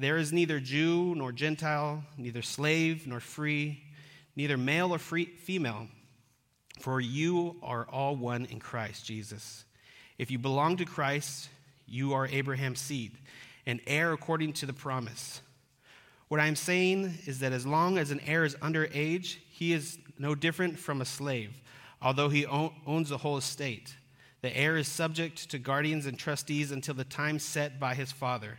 There 0.00 0.16
is 0.16 0.32
neither 0.32 0.60
Jew 0.60 1.14
nor 1.14 1.30
Gentile, 1.30 2.02
neither 2.16 2.40
slave 2.40 3.06
nor 3.06 3.20
free, 3.20 3.82
neither 4.34 4.56
male 4.56 4.94
or 4.94 4.98
free, 4.98 5.26
female, 5.26 5.88
for 6.78 7.02
you 7.02 7.56
are 7.62 7.84
all 7.84 8.16
one 8.16 8.46
in 8.46 8.60
Christ 8.60 9.04
Jesus. 9.04 9.66
If 10.16 10.30
you 10.30 10.38
belong 10.38 10.78
to 10.78 10.86
Christ, 10.86 11.50
you 11.86 12.14
are 12.14 12.26
Abraham's 12.28 12.80
seed, 12.80 13.12
and 13.66 13.78
heir 13.86 14.14
according 14.14 14.54
to 14.54 14.64
the 14.64 14.72
promise. 14.72 15.42
What 16.28 16.40
I 16.40 16.46
am 16.46 16.56
saying 16.56 17.18
is 17.26 17.40
that 17.40 17.52
as 17.52 17.66
long 17.66 17.98
as 17.98 18.10
an 18.10 18.20
heir 18.20 18.46
is 18.46 18.56
under 18.62 18.88
age, 18.94 19.42
he 19.50 19.74
is 19.74 19.98
no 20.18 20.34
different 20.34 20.78
from 20.78 21.02
a 21.02 21.04
slave, 21.04 21.60
although 22.00 22.30
he 22.30 22.46
owns 22.46 23.10
the 23.10 23.18
whole 23.18 23.36
estate. 23.36 23.94
The 24.40 24.56
heir 24.56 24.78
is 24.78 24.88
subject 24.88 25.50
to 25.50 25.58
guardians 25.58 26.06
and 26.06 26.18
trustees 26.18 26.70
until 26.70 26.94
the 26.94 27.04
time 27.04 27.38
set 27.38 27.78
by 27.78 27.94
his 27.94 28.12
father. 28.12 28.56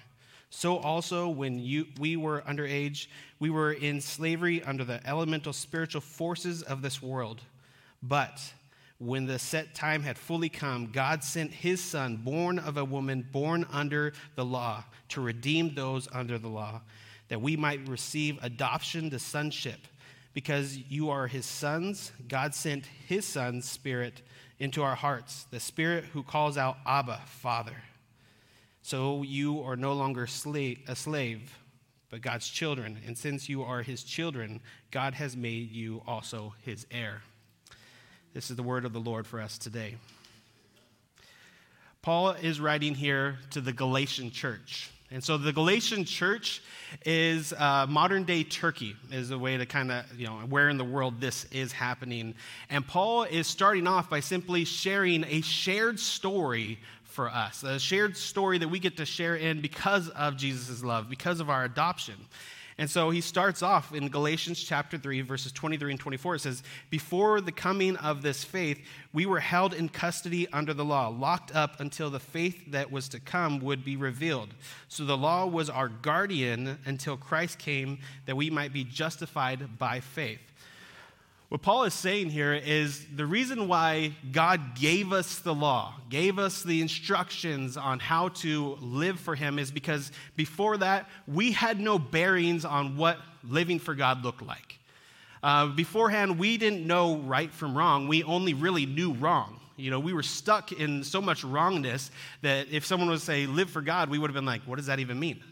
So 0.53 0.77
also, 0.77 1.29
when 1.29 1.59
you, 1.59 1.87
we 1.97 2.17
were 2.17 2.41
underage, 2.41 3.07
we 3.39 3.49
were 3.49 3.71
in 3.71 4.01
slavery 4.01 4.61
under 4.61 4.83
the 4.83 4.99
elemental 5.07 5.53
spiritual 5.53 6.01
forces 6.01 6.61
of 6.61 6.81
this 6.81 7.01
world. 7.01 7.41
But 8.03 8.53
when 8.99 9.25
the 9.25 9.39
set 9.39 9.73
time 9.73 10.03
had 10.03 10.17
fully 10.17 10.49
come, 10.49 10.91
God 10.91 11.23
sent 11.23 11.51
his 11.51 11.81
son, 11.81 12.17
born 12.17 12.59
of 12.59 12.75
a 12.75 12.83
woman, 12.83 13.25
born 13.31 13.65
under 13.71 14.11
the 14.35 14.43
law, 14.43 14.83
to 15.09 15.21
redeem 15.21 15.73
those 15.73 16.09
under 16.11 16.37
the 16.37 16.49
law, 16.49 16.81
that 17.29 17.41
we 17.41 17.55
might 17.55 17.87
receive 17.87 18.37
adoption 18.43 19.09
to 19.09 19.19
sonship. 19.19 19.87
because 20.33 20.77
you 20.77 21.09
are 21.09 21.27
his 21.27 21.45
sons, 21.45 22.11
God 22.27 22.55
sent 22.55 22.85
his 23.07 23.25
son's 23.25 23.69
spirit 23.69 24.21
into 24.59 24.83
our 24.83 24.95
hearts, 24.95 25.45
the 25.51 25.59
spirit 25.59 26.05
who 26.05 26.23
calls 26.23 26.57
out, 26.57 26.77
Abba, 26.85 27.21
Father. 27.25 27.75
So 28.81 29.21
you 29.23 29.61
are 29.61 29.75
no 29.75 29.93
longer 29.93 30.23
a 30.23 30.27
slave, 30.95 31.57
but 32.09 32.21
God's 32.21 32.47
children. 32.47 32.97
And 33.05 33.17
since 33.17 33.47
you 33.47 33.63
are 33.63 33.81
his 33.81 34.03
children, 34.03 34.59
God 34.89 35.13
has 35.13 35.37
made 35.37 35.71
you 35.71 36.01
also 36.07 36.53
his 36.63 36.85
heir. 36.91 37.21
This 38.33 38.49
is 38.49 38.55
the 38.55 38.63
word 38.63 38.85
of 38.85 38.93
the 38.93 38.99
Lord 38.99 39.27
for 39.27 39.41
us 39.41 39.57
today. 39.57 39.97
Paul 42.01 42.31
is 42.31 42.59
writing 42.59 42.95
here 42.95 43.37
to 43.51 43.61
the 43.61 43.71
Galatian 43.71 44.31
church. 44.31 44.89
And 45.11 45.21
so 45.21 45.37
the 45.37 45.51
Galatian 45.51 46.05
church 46.05 46.63
is 47.05 47.51
uh, 47.51 47.85
modern 47.87 48.23
day 48.23 48.43
Turkey, 48.43 48.95
is 49.11 49.29
a 49.29 49.37
way 49.37 49.57
to 49.57 49.65
kind 49.65 49.91
of, 49.91 50.05
you 50.17 50.25
know, 50.25 50.37
where 50.49 50.69
in 50.69 50.77
the 50.77 50.85
world 50.85 51.19
this 51.19 51.45
is 51.51 51.73
happening. 51.73 52.33
And 52.69 52.87
Paul 52.87 53.23
is 53.23 53.45
starting 53.45 53.87
off 53.87 54.09
by 54.09 54.21
simply 54.21 54.63
sharing 54.63 55.25
a 55.25 55.41
shared 55.41 55.99
story 55.99 56.79
for 57.11 57.29
us, 57.29 57.63
a 57.63 57.79
shared 57.79 58.17
story 58.17 58.57
that 58.57 58.69
we 58.69 58.79
get 58.79 58.97
to 58.97 59.05
share 59.05 59.35
in 59.35 59.61
because 59.61 60.09
of 60.09 60.37
Jesus' 60.37 60.83
love, 60.83 61.09
because 61.09 61.39
of 61.39 61.49
our 61.49 61.63
adoption. 61.63 62.15
And 62.77 62.89
so 62.89 63.09
he 63.09 63.21
starts 63.21 63.61
off 63.61 63.93
in 63.93 64.07
Galatians 64.07 64.59
chapter 64.63 64.97
3, 64.97 65.21
verses 65.21 65.51
23 65.51 65.91
and 65.91 65.99
24. 65.99 66.35
It 66.35 66.39
says, 66.39 66.63
Before 66.89 67.39
the 67.39 67.51
coming 67.51 67.95
of 67.97 68.21
this 68.23 68.43
faith, 68.43 68.79
we 69.13 69.25
were 69.25 69.39
held 69.39 69.73
in 69.73 69.89
custody 69.89 70.47
under 70.51 70.73
the 70.73 70.85
law, 70.85 71.09
locked 71.09 71.53
up 71.55 71.79
until 71.79 72.09
the 72.09 72.19
faith 72.19 72.71
that 72.71 72.91
was 72.91 73.07
to 73.09 73.19
come 73.19 73.59
would 73.59 73.85
be 73.85 73.97
revealed. 73.97 74.49
So 74.87 75.05
the 75.05 75.17
law 75.17 75.45
was 75.45 75.69
our 75.69 75.89
guardian 75.89 76.79
until 76.85 77.17
Christ 77.17 77.59
came 77.59 77.99
that 78.25 78.37
we 78.37 78.49
might 78.49 78.73
be 78.73 78.83
justified 78.83 79.77
by 79.77 79.99
faith. 79.99 80.50
What 81.51 81.61
Paul 81.61 81.83
is 81.83 81.93
saying 81.93 82.29
here 82.29 82.53
is 82.53 83.05
the 83.13 83.25
reason 83.25 83.67
why 83.67 84.13
God 84.31 84.73
gave 84.73 85.11
us 85.11 85.39
the 85.39 85.53
law, 85.53 85.95
gave 86.09 86.39
us 86.39 86.63
the 86.63 86.81
instructions 86.81 87.75
on 87.75 87.99
how 87.99 88.29
to 88.29 88.77
live 88.79 89.19
for 89.19 89.35
Him, 89.35 89.59
is 89.59 89.69
because 89.69 90.13
before 90.37 90.77
that, 90.77 91.09
we 91.27 91.51
had 91.51 91.77
no 91.77 91.99
bearings 91.99 92.63
on 92.63 92.95
what 92.95 93.17
living 93.43 93.79
for 93.79 93.95
God 93.95 94.23
looked 94.23 94.41
like. 94.41 94.79
Uh, 95.43 95.67
beforehand, 95.67 96.39
we 96.39 96.55
didn't 96.55 96.87
know 96.87 97.17
right 97.17 97.51
from 97.51 97.77
wrong. 97.77 98.07
We 98.07 98.23
only 98.23 98.53
really 98.53 98.85
knew 98.85 99.11
wrong. 99.11 99.59
You 99.75 99.91
know, 99.91 99.99
we 99.99 100.13
were 100.13 100.23
stuck 100.23 100.71
in 100.71 101.03
so 101.03 101.21
much 101.21 101.43
wrongness 101.43 102.11
that 102.43 102.69
if 102.71 102.85
someone 102.85 103.09
would 103.09 103.19
say, 103.19 103.45
live 103.45 103.69
for 103.69 103.81
God, 103.81 104.09
we 104.09 104.19
would 104.19 104.29
have 104.29 104.35
been 104.35 104.45
like, 104.45 104.61
what 104.61 104.77
does 104.77 104.85
that 104.85 104.99
even 104.99 105.19
mean? 105.19 105.43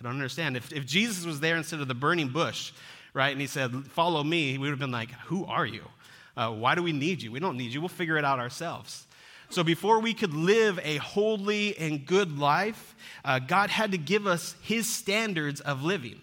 I 0.00 0.02
don't 0.02 0.14
understand. 0.14 0.56
If, 0.56 0.72
if 0.72 0.84
Jesus 0.84 1.24
was 1.24 1.38
there 1.38 1.56
instead 1.56 1.80
of 1.80 1.86
the 1.86 1.94
burning 1.94 2.28
bush, 2.28 2.72
right? 3.14 3.32
And 3.32 3.40
he 3.40 3.46
said, 3.46 3.72
Follow 3.86 4.22
me. 4.22 4.58
We 4.58 4.58
would 4.58 4.70
have 4.70 4.78
been 4.78 4.90
like, 4.90 5.10
Who 5.26 5.46
are 5.46 5.64
you? 5.64 5.84
Uh, 6.36 6.50
why 6.50 6.74
do 6.74 6.82
we 6.82 6.92
need 6.92 7.22
you? 7.22 7.32
We 7.32 7.40
don't 7.40 7.56
need 7.56 7.72
you. 7.72 7.80
We'll 7.80 7.88
figure 7.88 8.18
it 8.18 8.24
out 8.24 8.40
ourselves. 8.40 9.06
So, 9.50 9.62
before 9.62 10.00
we 10.00 10.14
could 10.14 10.34
live 10.34 10.80
a 10.82 10.96
holy 10.96 11.78
and 11.78 12.04
good 12.04 12.38
life, 12.38 12.96
uh, 13.24 13.38
God 13.38 13.70
had 13.70 13.92
to 13.92 13.98
give 13.98 14.26
us 14.26 14.56
his 14.60 14.88
standards 14.88 15.60
of 15.60 15.82
living. 15.82 16.20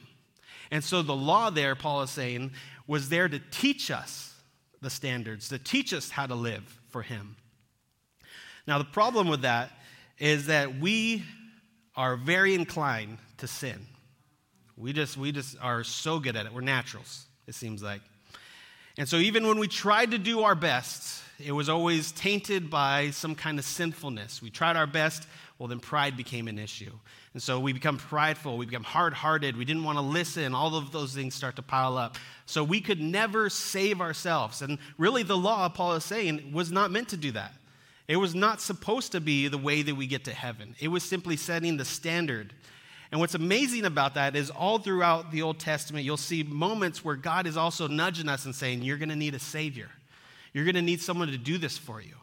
And 0.70 0.84
so, 0.84 1.02
the 1.02 1.16
law 1.16 1.50
there, 1.50 1.76
Paul 1.76 2.02
is 2.02 2.10
saying, 2.10 2.52
was 2.88 3.10
there 3.10 3.30
to 3.30 3.40
teach 3.52 3.90
us 3.90 4.34
the 4.82 4.90
standards, 4.90 5.50
to 5.50 5.60
teach 5.60 5.94
us 5.94 6.10
how 6.10 6.26
to 6.26 6.36
live 6.36 6.80
for 6.90 7.04
him. 7.04 7.38
Now, 8.68 8.78
the 8.80 8.84
problem 8.84 9.28
with 9.28 9.42
that 9.44 9.72
is 10.20 10.48
that 10.48 10.80
we 10.80 11.24
are 11.96 12.16
very 12.16 12.54
inclined 12.54 13.18
to 13.38 13.48
sin. 13.48 13.88
We 14.82 14.94
just, 14.94 15.16
we 15.16 15.32
just 15.32 15.58
are 15.62 15.84
so 15.84 16.20
good 16.20 16.36
at 16.36 16.48
it. 16.48 16.54
We're 16.54 16.62
naturals, 16.62 17.26
it 17.48 17.54
seems 17.54 17.84
like. 17.84 18.02
And 18.98 19.08
so, 19.08 19.18
even 19.18 19.48
when 19.48 19.60
we 19.60 19.68
tried 19.68 20.12
to 20.12 20.18
do 20.18 20.42
our 20.42 20.56
best, 20.56 21.22
it 21.40 21.52
was 21.52 21.70
always 21.70 22.12
tainted 22.12 22.70
by 22.70 23.12
some 23.12 23.36
kind 23.36 23.60
of 23.60 23.66
sinfulness. 23.66 24.42
We 24.42 24.50
tried 24.50 24.76
our 24.76 24.88
best, 24.88 25.28
well, 25.60 25.68
then 25.68 25.80
pride 25.80 26.18
became 26.18 26.48
an 26.48 26.58
issue. 26.58 26.92
And 27.34 27.42
so 27.42 27.60
we 27.60 27.72
become 27.72 27.98
prideful, 27.98 28.58
we 28.58 28.66
become 28.66 28.84
hard 28.84 29.14
hearted, 29.14 29.56
we 29.56 29.66
didn't 29.66 29.84
want 29.84 29.98
to 29.98 30.02
listen, 30.02 30.54
all 30.54 30.76
of 30.76 30.92
those 30.92 31.14
things 31.14 31.36
start 31.36 31.56
to 31.58 31.62
pile 31.62 31.98
up. 31.98 32.18
So 32.46 32.64
we 32.64 32.82
could 32.82 33.00
never 33.00 33.50
save 33.50 34.02
ourselves. 34.02 34.62
And 34.62 34.80
really, 34.98 35.24
the 35.24 35.38
law, 35.38 35.70
Paul 35.70 35.94
is 35.94 36.04
saying, 36.04 36.52
was 36.52 36.72
not 36.72 36.92
meant 36.92 37.10
to 37.10 37.18
do 37.18 37.32
that. 37.32 37.54
It 38.08 38.18
was 38.18 38.36
not 38.36 38.60
supposed 38.60 39.14
to 39.14 39.22
be 39.22 39.48
the 39.48 39.58
way 39.58 39.84
that 39.84 39.96
we 39.96 40.08
get 40.08 40.26
to 40.26 40.34
heaven, 40.34 40.76
it 40.80 40.90
was 40.90 41.04
simply 41.04 41.38
setting 41.38 41.78
the 41.78 41.86
standard 41.86 42.54
and 43.12 43.20
what's 43.20 43.36
amazing 43.36 43.84
about 43.86 44.14
that 44.16 44.36
is 44.38 44.50
all 44.50 44.80
throughout 44.80 45.32
the 45.32 45.42
Old 45.42 45.60
Testament, 45.60 46.06
you'll 46.06 46.16
see 46.16 46.44
moments 46.44 47.04
where 47.04 47.18
God 47.18 47.46
is 47.46 47.58
also 47.58 47.88
nudging 47.88 48.30
us 48.30 48.46
and 48.46 48.56
saying, 48.56 48.84
You're 48.84 48.98
going 48.98 49.10
to 49.10 49.16
need 49.16 49.36
a 49.36 49.40
Savior. 49.40 49.90
You're 50.54 50.64
going 50.64 50.76
to 50.76 50.82
need 50.82 51.02
someone 51.02 51.28
to 51.30 51.38
do 51.38 51.58
this 51.58 51.78
for 51.78 52.02
you. 52.02 52.16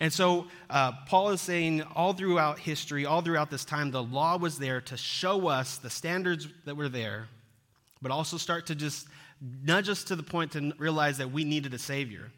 And 0.00 0.12
so 0.12 0.46
uh, 0.70 0.92
Paul 1.06 1.30
is 1.30 1.40
saying 1.40 1.82
all 1.94 2.12
throughout 2.12 2.58
history, 2.58 3.06
all 3.06 3.22
throughout 3.22 3.50
this 3.50 3.64
time, 3.64 3.90
the 3.90 4.02
law 4.02 4.36
was 4.36 4.58
there 4.58 4.80
to 4.82 4.96
show 4.96 5.48
us 5.48 5.78
the 5.78 5.90
standards 5.90 6.48
that 6.64 6.76
were 6.76 6.88
there, 6.88 7.28
but 8.02 8.10
also 8.10 8.36
start 8.36 8.66
to 8.66 8.74
just 8.74 9.06
nudge 9.62 9.88
us 9.88 10.04
to 10.04 10.16
the 10.16 10.22
point 10.22 10.52
to 10.52 10.72
realize 10.78 11.18
that 11.18 11.30
we 11.30 11.44
needed 11.44 11.74
a 11.74 11.78
Savior. 11.78 12.30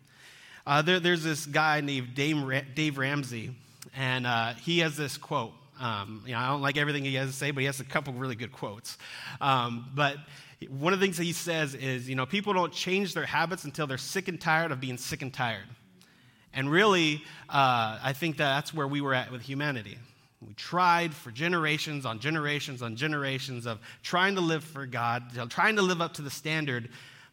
Uh, 0.66 0.82
there, 0.82 1.00
there's 1.00 1.22
this 1.22 1.46
guy 1.46 1.80
named 1.80 2.14
Dave 2.14 2.98
Ramsey, 2.98 3.54
and 3.94 4.26
uh, 4.26 4.54
he 4.54 4.80
has 4.80 4.96
this 4.96 5.16
quote. 5.16 5.52
Um, 5.78 6.22
you 6.26 6.32
know, 6.32 6.38
I 6.38 6.48
don't 6.48 6.62
like 6.62 6.76
everything 6.76 7.04
he 7.04 7.14
has 7.14 7.30
to 7.30 7.36
say, 7.36 7.50
but 7.50 7.60
he 7.60 7.66
has 7.66 7.80
a 7.80 7.84
couple 7.84 8.12
really 8.14 8.34
good 8.34 8.52
quotes. 8.52 8.96
Um, 9.40 9.90
but 9.94 10.16
one 10.70 10.92
of 10.92 11.00
the 11.00 11.06
things 11.06 11.18
that 11.18 11.24
he 11.24 11.32
says 11.32 11.74
is, 11.74 12.08
you 12.08 12.14
know, 12.14 12.26
people 12.26 12.52
don't 12.52 12.72
change 12.72 13.14
their 13.14 13.26
habits 13.26 13.64
until 13.64 13.86
they're 13.86 13.98
sick 13.98 14.28
and 14.28 14.40
tired 14.40 14.72
of 14.72 14.80
being 14.80 14.96
sick 14.96 15.22
and 15.22 15.32
tired. 15.32 15.66
And 16.54 16.70
really, 16.70 17.22
uh, 17.50 17.98
I 18.02 18.14
think 18.14 18.38
that 18.38 18.54
that's 18.56 18.72
where 18.72 18.88
we 18.88 19.02
were 19.02 19.12
at 19.12 19.30
with 19.30 19.42
humanity. 19.42 19.98
We 20.46 20.54
tried 20.54 21.12
for 21.12 21.30
generations 21.30 22.06
on 22.06 22.18
generations 22.18 22.80
on 22.80 22.96
generations 22.96 23.66
of 23.66 23.78
trying 24.02 24.36
to 24.36 24.40
live 24.40 24.64
for 24.64 24.86
God, 24.86 25.24
trying 25.50 25.76
to 25.76 25.82
live 25.82 26.00
up 26.00 26.14
to 26.14 26.22
the 26.22 26.30
standard, 26.30 26.88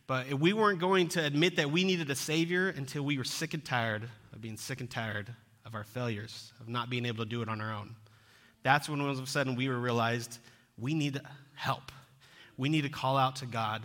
but 0.08 0.34
we 0.34 0.52
weren't 0.52 0.80
going 0.80 1.08
to 1.10 1.24
admit 1.24 1.56
that 1.58 1.72
we 1.72 1.84
needed 1.84 2.10
a 2.10 2.16
Savior 2.16 2.70
until 2.70 3.04
we 3.04 3.18
were 3.18 3.24
sick 3.24 3.54
and 3.54 3.64
tired 3.64 4.10
of 4.34 4.42
being 4.42 4.58
sick 4.58 4.82
and 4.82 4.90
tired 4.90 5.34
of 5.66 5.76
our 5.76 5.84
failures, 5.84 6.52
of 6.60 6.68
not 6.68 6.90
being 6.90 7.06
able 7.06 7.24
to 7.24 7.30
do 7.30 7.42
it 7.42 7.48
on 7.48 7.62
our 7.62 7.74
own. 7.74 7.96
That's 8.64 8.90
when 8.90 9.02
all 9.02 9.10
of 9.10 9.20
a 9.20 9.28
sudden 9.28 9.56
we 9.56 9.68
realized 9.68 10.40
we 10.78 10.94
need 10.94 11.22
help. 11.56 11.92
We 12.58 12.70
need 12.70 12.82
to 12.82 12.90
call 12.90 13.18
out 13.18 13.38
to 13.38 13.46
God. 13.46 13.84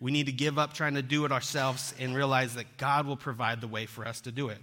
We 0.00 0.12
need 0.12 0.26
to 0.26 0.32
give 0.32 0.58
up 0.58 0.74
trying 0.74 0.94
to 0.94 1.02
do 1.02 1.24
it 1.24 1.32
ourselves 1.32 1.94
and 1.98 2.14
realize 2.14 2.54
that 2.54 2.76
God 2.76 3.06
will 3.06 3.16
provide 3.16 3.60
the 3.60 3.68
way 3.68 3.86
for 3.86 4.06
us 4.06 4.20
to 4.22 4.32
do 4.32 4.48
it, 4.48 4.58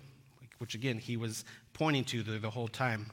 which 0.59 0.75
again, 0.75 0.99
he 0.99 1.17
was 1.17 1.43
pointing 1.73 2.03
to 2.05 2.21
the, 2.21 2.37
the 2.37 2.49
whole 2.49 2.67
time. 2.67 3.07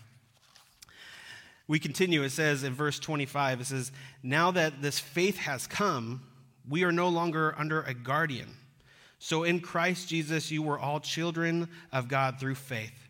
We 1.67 1.79
continue, 1.79 2.23
it 2.23 2.31
says 2.31 2.65
in 2.65 2.75
verse 2.75 2.99
25, 2.99 3.61
it 3.61 3.67
says, 3.67 3.93
Now 4.23 4.51
that 4.53 4.81
this 4.83 4.99
faith 4.99 5.37
has 5.39 5.67
come, 5.67 6.23
we 6.69 6.83
are 6.85 6.93
no 6.93 7.09
longer 7.09 7.55
under 7.59 7.83
a 7.83 7.95
guardian. 7.95 8.49
So 9.19 9.45
in 9.45 9.61
Christ 9.61 10.09
Jesus, 10.09 10.51
you 10.51 10.63
were 10.63 10.79
all 10.79 11.01
children 11.01 11.69
of 11.93 12.09
God 12.09 12.39
through 12.39 12.55
faith. 12.55 13.08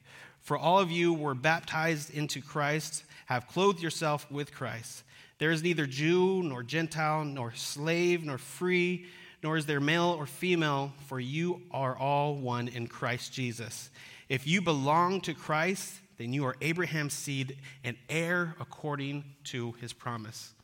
For 0.49 0.57
all 0.57 0.79
of 0.79 0.91
you 0.91 1.13
were 1.13 1.35
baptized 1.35 2.09
into 2.15 2.41
Christ 2.41 3.05
have 3.27 3.47
clothed 3.49 3.83
yourself 3.83 4.27
with 4.31 4.51
Christ. 4.51 5.03
There 5.37 5.51
is 5.51 5.63
neither 5.63 5.85
Jew 5.85 6.43
nor 6.43 6.63
Gentile, 6.63 7.27
nor 7.27 7.53
slave 7.53 8.25
nor 8.25 8.39
free, 8.39 9.05
nor 9.43 9.59
is 9.59 9.67
there 9.67 9.79
male 9.79 10.17
or 10.19 10.25
female, 10.25 10.95
for 11.07 11.21
you 11.21 11.61
are 11.71 11.95
all 11.99 12.35
one 12.35 12.69
in 12.69 12.87
Christ 12.87 13.31
Jesus. 13.31 13.91
If 14.31 14.47
you 14.47 14.63
belong 14.63 15.21
to 15.21 15.35
Christ, 15.35 15.97
then 16.17 16.33
you 16.33 16.47
are 16.47 16.57
Abraham's 16.63 17.13
seed 17.13 17.59
and 17.85 17.99
heir 18.09 18.57
according 18.59 19.25
to 19.45 19.73
his 19.73 19.93
promise. 19.93 20.55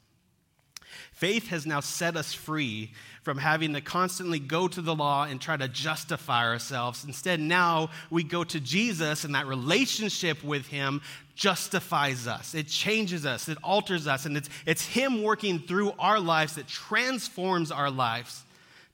Faith 1.12 1.48
has 1.48 1.66
now 1.66 1.80
set 1.80 2.16
us 2.16 2.32
free 2.32 2.92
from 3.22 3.38
having 3.38 3.72
to 3.72 3.80
constantly 3.80 4.38
go 4.38 4.68
to 4.68 4.82
the 4.82 4.94
law 4.94 5.24
and 5.24 5.40
try 5.40 5.56
to 5.56 5.68
justify 5.68 6.44
ourselves. 6.44 7.04
Instead, 7.04 7.40
now 7.40 7.90
we 8.10 8.22
go 8.22 8.44
to 8.44 8.60
Jesus, 8.60 9.24
and 9.24 9.34
that 9.34 9.46
relationship 9.46 10.44
with 10.44 10.66
Him 10.66 11.00
justifies 11.34 12.26
us. 12.26 12.54
It 12.54 12.68
changes 12.68 13.24
us, 13.24 13.48
it 13.48 13.58
alters 13.62 14.06
us, 14.06 14.26
and 14.26 14.36
it's, 14.36 14.48
it's 14.66 14.84
Him 14.84 15.22
working 15.22 15.58
through 15.58 15.92
our 15.98 16.20
lives 16.20 16.56
that 16.56 16.68
transforms 16.68 17.70
our 17.70 17.90
lives 17.90 18.44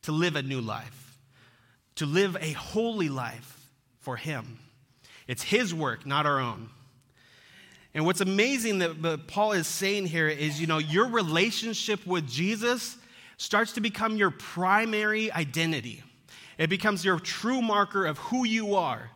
to 0.02 0.12
live 0.12 0.36
a 0.36 0.42
new 0.42 0.60
life, 0.60 1.18
to 1.96 2.06
live 2.06 2.36
a 2.40 2.52
holy 2.52 3.08
life 3.08 3.68
for 3.98 4.16
Him. 4.16 4.58
It's 5.26 5.42
His 5.42 5.74
work, 5.74 6.06
not 6.06 6.26
our 6.26 6.38
own. 6.38 6.70
And 7.92 8.06
what's 8.06 8.20
amazing 8.20 8.78
that 8.78 9.26
Paul 9.26 9.52
is 9.52 9.66
saying 9.66 10.06
here 10.06 10.28
is, 10.28 10.60
you 10.60 10.66
know, 10.66 10.78
your 10.78 11.08
relationship 11.08 12.06
with 12.06 12.28
Jesus 12.28 12.96
starts 13.36 13.72
to 13.72 13.80
become 13.80 14.16
your 14.16 14.30
primary 14.30 15.32
identity. 15.32 16.02
It 16.56 16.68
becomes 16.68 17.04
your 17.04 17.18
true 17.18 17.60
marker 17.62 18.06
of 18.06 18.18
who 18.18 18.44
you 18.44 18.74
are. 18.76 19.10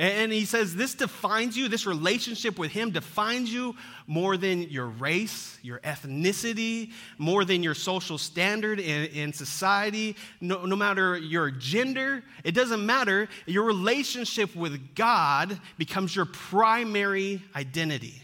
And 0.00 0.32
he 0.32 0.46
says 0.46 0.74
this 0.74 0.94
defines 0.94 1.58
you, 1.58 1.68
this 1.68 1.84
relationship 1.84 2.58
with 2.58 2.70
him 2.70 2.90
defines 2.90 3.52
you 3.52 3.76
more 4.06 4.38
than 4.38 4.62
your 4.62 4.86
race, 4.86 5.58
your 5.60 5.78
ethnicity, 5.80 6.92
more 7.18 7.44
than 7.44 7.62
your 7.62 7.74
social 7.74 8.16
standard 8.16 8.80
in, 8.80 9.08
in 9.08 9.32
society, 9.34 10.16
no, 10.40 10.64
no 10.64 10.74
matter 10.74 11.18
your 11.18 11.50
gender. 11.50 12.24
It 12.44 12.52
doesn't 12.52 12.86
matter. 12.86 13.28
Your 13.44 13.64
relationship 13.64 14.56
with 14.56 14.94
God 14.94 15.60
becomes 15.76 16.16
your 16.16 16.24
primary 16.24 17.42
identity. 17.54 18.22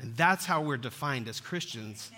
And 0.00 0.16
that's 0.16 0.46
how 0.46 0.62
we're 0.62 0.78
defined 0.78 1.28
as 1.28 1.38
Christians. 1.38 2.10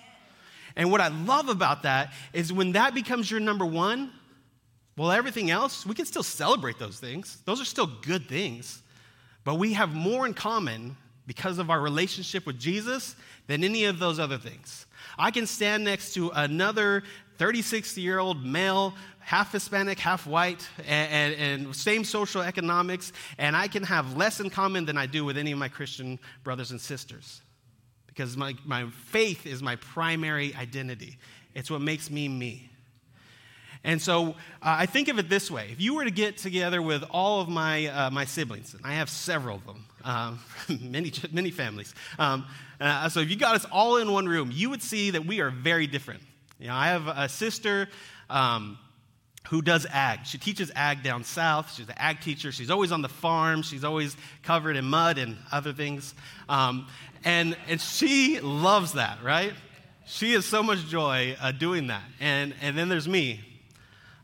And 0.74 0.90
what 0.90 1.02
I 1.02 1.08
love 1.08 1.50
about 1.50 1.82
that 1.82 2.14
is 2.32 2.50
when 2.50 2.72
that 2.72 2.94
becomes 2.94 3.30
your 3.30 3.40
number 3.40 3.66
one, 3.66 4.10
well, 4.96 5.10
everything 5.10 5.50
else, 5.50 5.86
we 5.86 5.94
can 5.94 6.04
still 6.04 6.22
celebrate 6.22 6.78
those 6.78 6.98
things. 6.98 7.38
Those 7.44 7.60
are 7.60 7.64
still 7.64 7.86
good 7.86 8.28
things. 8.28 8.82
But 9.44 9.54
we 9.54 9.72
have 9.72 9.94
more 9.94 10.26
in 10.26 10.34
common 10.34 10.96
because 11.26 11.58
of 11.58 11.70
our 11.70 11.80
relationship 11.80 12.46
with 12.46 12.58
Jesus 12.58 13.16
than 13.46 13.64
any 13.64 13.84
of 13.84 13.98
those 13.98 14.18
other 14.18 14.38
things. 14.38 14.86
I 15.18 15.30
can 15.30 15.46
stand 15.46 15.84
next 15.84 16.14
to 16.14 16.30
another 16.34 17.02
36 17.38 17.96
year 17.96 18.18
old 18.18 18.44
male, 18.44 18.94
half 19.20 19.52
Hispanic, 19.52 19.98
half 19.98 20.26
white, 20.26 20.68
and, 20.86 21.34
and, 21.34 21.64
and, 21.64 21.76
same 21.76 22.04
social 22.04 22.42
economics, 22.42 23.12
and 23.38 23.56
I 23.56 23.68
can 23.68 23.82
have 23.82 24.16
less 24.16 24.40
in 24.40 24.50
common 24.50 24.84
than 24.84 24.98
I 24.98 25.06
do 25.06 25.24
with 25.24 25.36
any 25.38 25.52
of 25.52 25.58
my 25.58 25.68
Christian 25.68 26.18
brothers 26.44 26.70
and 26.70 26.80
sisters. 26.80 27.40
Because 28.06 28.36
my, 28.36 28.54
my 28.64 28.86
faith 29.06 29.46
is 29.46 29.62
my 29.62 29.76
primary 29.76 30.54
identity, 30.54 31.18
it's 31.54 31.70
what 31.70 31.80
makes 31.80 32.10
me 32.10 32.28
me. 32.28 32.68
And 33.84 34.00
so 34.00 34.30
uh, 34.30 34.32
I 34.62 34.86
think 34.86 35.08
of 35.08 35.18
it 35.18 35.28
this 35.28 35.50
way 35.50 35.68
if 35.72 35.80
you 35.80 35.94
were 35.94 36.04
to 36.04 36.10
get 36.10 36.36
together 36.36 36.80
with 36.80 37.02
all 37.10 37.40
of 37.40 37.48
my, 37.48 37.86
uh, 37.86 38.10
my 38.10 38.24
siblings, 38.24 38.74
and 38.74 38.84
I 38.84 38.94
have 38.94 39.10
several 39.10 39.56
of 39.56 39.66
them, 39.66 39.84
um, 40.04 40.40
many, 40.80 41.12
many 41.32 41.50
families. 41.50 41.94
Um, 42.18 42.46
uh, 42.80 43.08
so 43.08 43.20
if 43.20 43.30
you 43.30 43.36
got 43.36 43.54
us 43.54 43.66
all 43.72 43.96
in 43.96 44.12
one 44.12 44.28
room, 44.28 44.50
you 44.52 44.70
would 44.70 44.82
see 44.82 45.10
that 45.10 45.26
we 45.26 45.40
are 45.40 45.50
very 45.50 45.86
different. 45.86 46.22
You 46.58 46.68
know, 46.68 46.74
I 46.74 46.88
have 46.88 47.08
a 47.08 47.28
sister 47.28 47.88
um, 48.30 48.78
who 49.48 49.62
does 49.62 49.86
ag. 49.90 50.26
She 50.26 50.38
teaches 50.38 50.70
ag 50.76 51.02
down 51.02 51.24
south. 51.24 51.74
She's 51.74 51.88
an 51.88 51.94
ag 51.96 52.20
teacher. 52.20 52.52
She's 52.52 52.70
always 52.70 52.92
on 52.92 53.02
the 53.02 53.08
farm. 53.08 53.62
She's 53.62 53.84
always 53.84 54.16
covered 54.42 54.76
in 54.76 54.84
mud 54.84 55.18
and 55.18 55.36
other 55.50 55.72
things. 55.72 56.14
Um, 56.48 56.86
and, 57.24 57.56
and 57.68 57.80
she 57.80 58.40
loves 58.40 58.92
that, 58.92 59.22
right? 59.22 59.52
She 60.06 60.32
has 60.34 60.46
so 60.46 60.62
much 60.62 60.86
joy 60.86 61.36
uh, 61.40 61.52
doing 61.52 61.88
that. 61.88 62.02
And, 62.20 62.54
and 62.62 62.76
then 62.76 62.88
there's 62.88 63.08
me, 63.08 63.40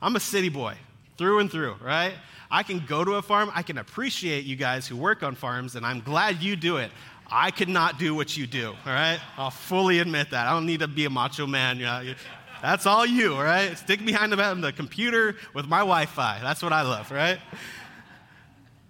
I'm 0.01 0.17
a 0.17 0.21
city 0.21 0.49
boy 0.49 0.75
through 1.17 1.41
and 1.41 1.51
through, 1.51 1.77
right? 1.83 2.15
I 2.51 2.63
can 2.63 2.85
go 2.87 3.05
to 3.05 3.15
a 3.15 3.23
farm. 3.23 3.51
I 3.55 3.63
can 3.63 3.79
appreciate 3.79 4.45
you 4.45 4.57
guys 4.57 4.87
who 4.87 4.97
work 4.97 5.23
on 5.23 5.35
farms, 5.35 5.75
and 5.75 5.85
I'm 5.85 6.01
glad 6.01 6.43
you 6.43 6.57
do 6.57 6.79
it. 6.79 6.91
I 7.31 7.51
could 7.51 7.69
not 7.69 7.99
do 7.99 8.15
what 8.15 8.37
you 8.37 8.47
do, 8.47 8.69
all 8.69 8.93
right? 8.93 9.21
I'll 9.37 9.51
fully 9.51 9.99
admit 9.99 10.31
that. 10.31 10.47
I 10.47 10.53
don't 10.53 10.65
need 10.65 10.81
to 10.81 10.89
be 10.89 11.05
a 11.05 11.11
macho 11.11 11.47
man. 11.47 11.77
You 11.79 11.85
know, 11.85 12.15
that's 12.63 12.87
all 12.87 13.05
you, 13.05 13.35
all 13.35 13.43
right? 13.43 13.77
Stick 13.77 14.05
behind 14.05 14.33
the 14.33 14.73
computer 14.75 15.37
with 15.53 15.67
my 15.67 15.81
Wi 15.81 16.07
Fi. 16.07 16.39
That's 16.43 16.63
what 16.63 16.73
I 16.73 16.83
love, 16.83 17.11
right? 17.11 17.39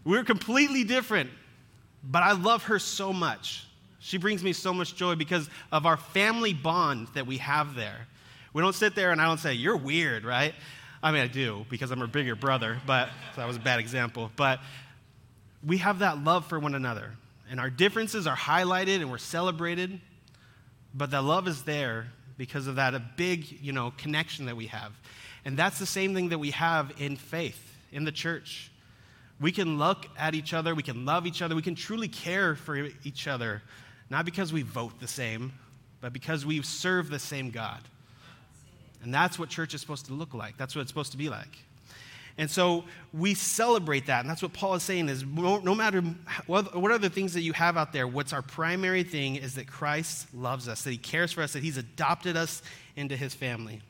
We're 0.05 0.25
completely 0.25 0.85
different, 0.85 1.31
but 2.05 2.23
I 2.23 2.33
love 2.33 2.65
her 2.65 2.79
so 2.79 3.13
much. 3.13 3.67
She 3.99 4.19
brings 4.19 4.45
me 4.45 4.53
so 4.53 4.73
much 4.73 4.95
joy 4.95 5.17
because 5.17 5.51
of 5.73 5.85
our 5.85 5.97
family 5.97 6.55
bond 6.55 7.09
that 7.15 7.27
we 7.27 7.39
have 7.39 7.75
there. 7.75 8.07
We 8.53 8.63
don't 8.63 8.75
sit 8.75 8.95
there 8.95 9.11
and 9.11 9.21
I 9.21 9.27
don't 9.27 9.39
say, 9.39 9.55
You're 9.55 9.77
weird, 9.77 10.25
right? 10.25 10.55
I 11.03 11.13
mean, 11.13 11.23
I 11.23 11.27
do 11.29 11.65
because 11.71 11.91
I'm 11.91 12.01
her 12.01 12.07
bigger 12.07 12.35
brother, 12.35 12.81
but 12.87 13.09
so 13.35 13.41
that 13.41 13.47
was 13.47 13.57
a 13.57 13.61
bad 13.61 13.81
example. 13.81 14.31
But 14.37 14.61
we 15.65 15.79
have 15.79 16.01
that 16.01 16.23
love 16.25 16.47
for 16.47 16.59
one 16.59 16.75
another, 16.75 17.13
and 17.51 17.61
our 17.61 17.71
differences 17.71 18.27
are 18.27 18.37
highlighted 18.37 18.97
and 18.97 19.11
we're 19.11 19.19
celebrated. 19.19 20.01
But 20.95 21.11
that 21.11 21.23
love 21.23 21.47
is 21.47 21.63
there 21.63 22.09
because 22.37 22.67
of 22.67 22.77
that 22.77 22.95
a 22.95 23.01
big, 23.17 23.61
you 23.61 23.73
know, 23.73 23.93
connection 23.97 24.47
that 24.47 24.57
we 24.57 24.67
have. 24.69 24.93
And 25.45 25.57
that's 25.57 25.79
the 25.79 25.87
same 25.87 26.15
thing 26.15 26.31
that 26.31 26.39
we 26.39 26.51
have 26.53 26.93
in 26.99 27.17
faith, 27.17 27.77
in 27.93 28.05
the 28.05 28.13
church. 28.13 28.71
We 29.41 29.53
can 29.53 29.79
look 29.79 30.07
at 30.19 30.35
each 30.35 30.53
other, 30.53 30.75
we 30.75 30.83
can 30.83 31.05
love 31.05 31.27
each 31.27 31.43
other, 31.43 31.55
we 31.55 31.63
can 31.63 31.75
truly 31.75 32.09
care 32.09 32.57
for 32.57 32.89
each 33.05 33.29
other, 33.29 33.63
not 34.11 34.25
because 34.25 34.53
we 34.53 34.63
vote 34.63 34.99
the 34.99 35.07
same, 35.07 35.53
but 36.01 36.13
because 36.13 36.45
we 36.45 36.61
serve 36.63 37.09
the 37.11 37.19
same 37.19 37.51
God. 37.51 37.81
And 39.03 39.13
that's 39.13 39.39
what 39.39 39.49
church 39.49 39.75
is 39.75 39.81
supposed 39.81 40.07
to 40.07 40.13
look 40.13 40.35
like. 40.35 40.57
That's 40.57 40.75
what 40.75 40.83
it's 40.83 40.91
supposed 40.91 41.13
to 41.13 41.19
be 41.19 41.29
like. 41.29 41.59
And 42.39 42.49
so 42.49 42.85
we 43.13 43.35
celebrate 43.35 44.07
that. 44.07 44.21
And 44.21 44.31
that's 44.31 44.43
what 44.43 44.53
Paul 44.53 44.75
is 44.75 44.85
saying 44.85 45.09
is 45.09 45.25
no, 45.25 45.59
no 45.59 45.75
matter 45.75 46.03
what, 46.47 46.75
what 46.77 46.93
other 46.93 47.09
things 47.09 47.35
that 47.35 47.41
you 47.41 47.53
have 47.53 47.77
out 47.77 47.93
there, 47.93 48.07
what's 48.07 48.33
our 48.33 48.43
primary 48.43 49.03
thing 49.03 49.37
is 49.37 49.57
that 49.57 49.67
Christ 49.67 50.33
loves 50.33 50.69
us, 50.69 50.83
that 50.83 50.91
he 50.93 50.99
cares 50.99 51.33
for 51.33 51.43
us, 51.43 51.53
that 51.55 51.65
he's 51.65 51.77
adopted 51.77 52.37
us 52.37 52.63
into 52.95 53.17
his 53.17 53.35
family. 53.35 53.83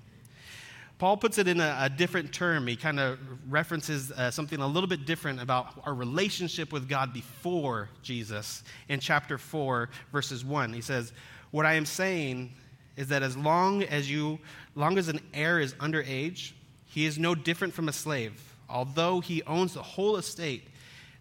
Paul 0.99 1.17
puts 1.17 1.39
it 1.39 1.47
in 1.47 1.61
a, 1.61 1.77
a 1.83 1.91
different 1.91 2.33
term. 2.33 2.67
He 2.67 2.75
kind 2.75 2.99
of 2.99 3.19
references 3.49 4.11
uh, 4.11 4.31
something 4.31 4.61
a 4.61 4.67
little 4.67 4.89
bit 4.89 5.07
different 5.07 5.41
about 5.41 5.81
our 5.85 5.95
relationship 5.95 6.73
with 6.73 6.89
God 6.89 7.13
before 7.13 7.89
Jesus 8.03 8.65
in 8.89 8.99
chapter 8.99 9.39
4, 9.39 9.91
verses 10.11 10.45
1. 10.45 10.73
He 10.73 10.81
says, 10.81 11.13
What 11.53 11.67
I 11.67 11.75
am 11.75 11.87
saying 11.87 12.53
is 12.99 13.09
that 13.09 13.23
as 13.23 13.37
long 13.37 13.85
as 13.85 14.11
you 14.11 14.41
long 14.75 14.99
as 14.99 15.09
an 15.09 15.21
heir 15.33 15.61
is 15.61 15.73
underage, 15.75 16.51
he 16.87 17.07
is 17.07 17.17
no 17.17 17.35
different 17.35 17.73
from 17.73 17.89
a 17.89 17.93
slave. 17.93 18.43
Although 18.69 19.21
he 19.21 19.43
owns 19.45 19.75
the 19.75 19.83
whole 19.83 20.17
estate, 20.17 20.69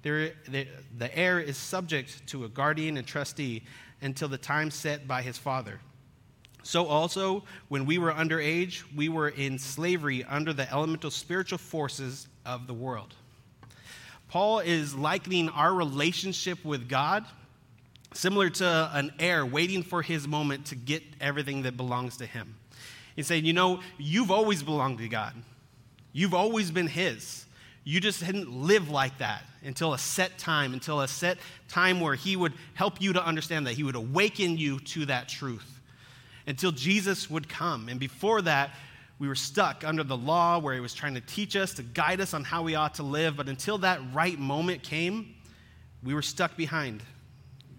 there, 0.02 0.32
the, 0.50 0.68
the 0.98 1.16
heir 1.16 1.40
is 1.40 1.56
subject 1.56 2.26
to 2.28 2.46
a 2.46 2.50
guardian 2.50 2.98
and 2.98 3.06
trustee 3.06 3.64
until 4.02 4.28
the 4.28 4.40
time 4.40 4.72
set 4.72 5.08
by 5.08 5.22
his 5.22 5.38
father. 5.38 5.80
So 6.64 6.88
also, 6.88 7.44
when 7.68 7.86
we 7.86 8.00
were 8.00 8.12
underage, 8.12 8.84
we 8.96 9.08
were 9.08 9.30
in 9.30 9.60
slavery 9.60 10.24
under 10.24 10.54
the 10.54 10.70
elemental 10.72 11.12
spiritual 11.12 11.60
forces 11.60 12.28
of 12.44 12.66
the 12.66 12.74
world. 12.74 13.14
Paul 14.30 14.60
is 14.60 14.96
likening 14.96 15.50
our 15.50 15.74
relationship 15.74 16.66
with 16.66 16.90
God 16.90 17.24
similar 18.14 18.50
to 18.50 18.90
an 18.94 19.12
heir 19.20 19.46
waiting 19.46 19.84
for 19.84 20.02
his 20.02 20.28
moment 20.28 20.68
to 20.68 20.76
get 20.76 21.04
everything 21.20 21.64
that 21.64 21.78
belongs 21.78 22.18
to 22.18 22.26
him. 22.26 22.56
He's 23.16 23.28
saying, 23.28 23.46
You 23.46 23.54
know, 23.54 23.82
you've 23.98 24.32
always 24.32 24.64
belonged 24.64 25.00
to 25.00 25.08
God, 25.08 25.34
you've 26.14 26.34
always 26.34 26.72
been 26.72 26.88
his. 26.88 27.44
You 27.84 28.02
just 28.02 28.20
didn't 28.20 28.52
live 28.52 28.90
like 28.90 29.20
that 29.20 29.44
until 29.64 29.94
a 29.94 29.98
set 29.98 30.38
time, 30.38 30.74
until 30.74 31.00
a 31.00 31.08
set 31.08 31.38
time 31.70 32.02
where 32.02 32.16
he 32.16 32.36
would 32.36 32.52
help 32.74 33.02
you 33.02 33.14
to 33.14 33.26
understand 33.26 33.66
that. 33.66 33.76
He 33.76 33.84
would 33.84 33.96
awaken 33.96 34.58
you 34.58 34.80
to 34.80 35.06
that 35.06 35.30
truth 35.30 35.80
until 36.46 36.74
Jesus 36.74 37.30
would 37.30 37.48
come. 37.48 37.88
And 37.88 37.98
before 37.98 38.42
that, 38.42 38.72
we 39.20 39.30
were 39.30 39.36
stuck 39.36 39.86
under 39.86 40.04
the 40.04 40.18
law 40.18 40.60
where 40.60 40.74
he 40.74 40.82
was 40.82 40.94
trying 40.94 41.14
to 41.14 41.22
teach 41.22 41.56
us, 41.56 41.74
to 41.76 41.84
guide 41.84 42.20
us 42.20 42.34
on 42.34 42.44
how 42.44 42.62
we 42.62 42.76
ought 42.76 42.96
to 42.96 43.04
live. 43.04 43.38
But 43.38 43.48
until 43.48 43.78
that 43.78 44.02
right 44.14 44.38
moment 44.38 44.84
came, 44.84 45.36
we 46.04 46.14
were 46.14 46.22
stuck 46.22 46.58
behind 46.58 47.02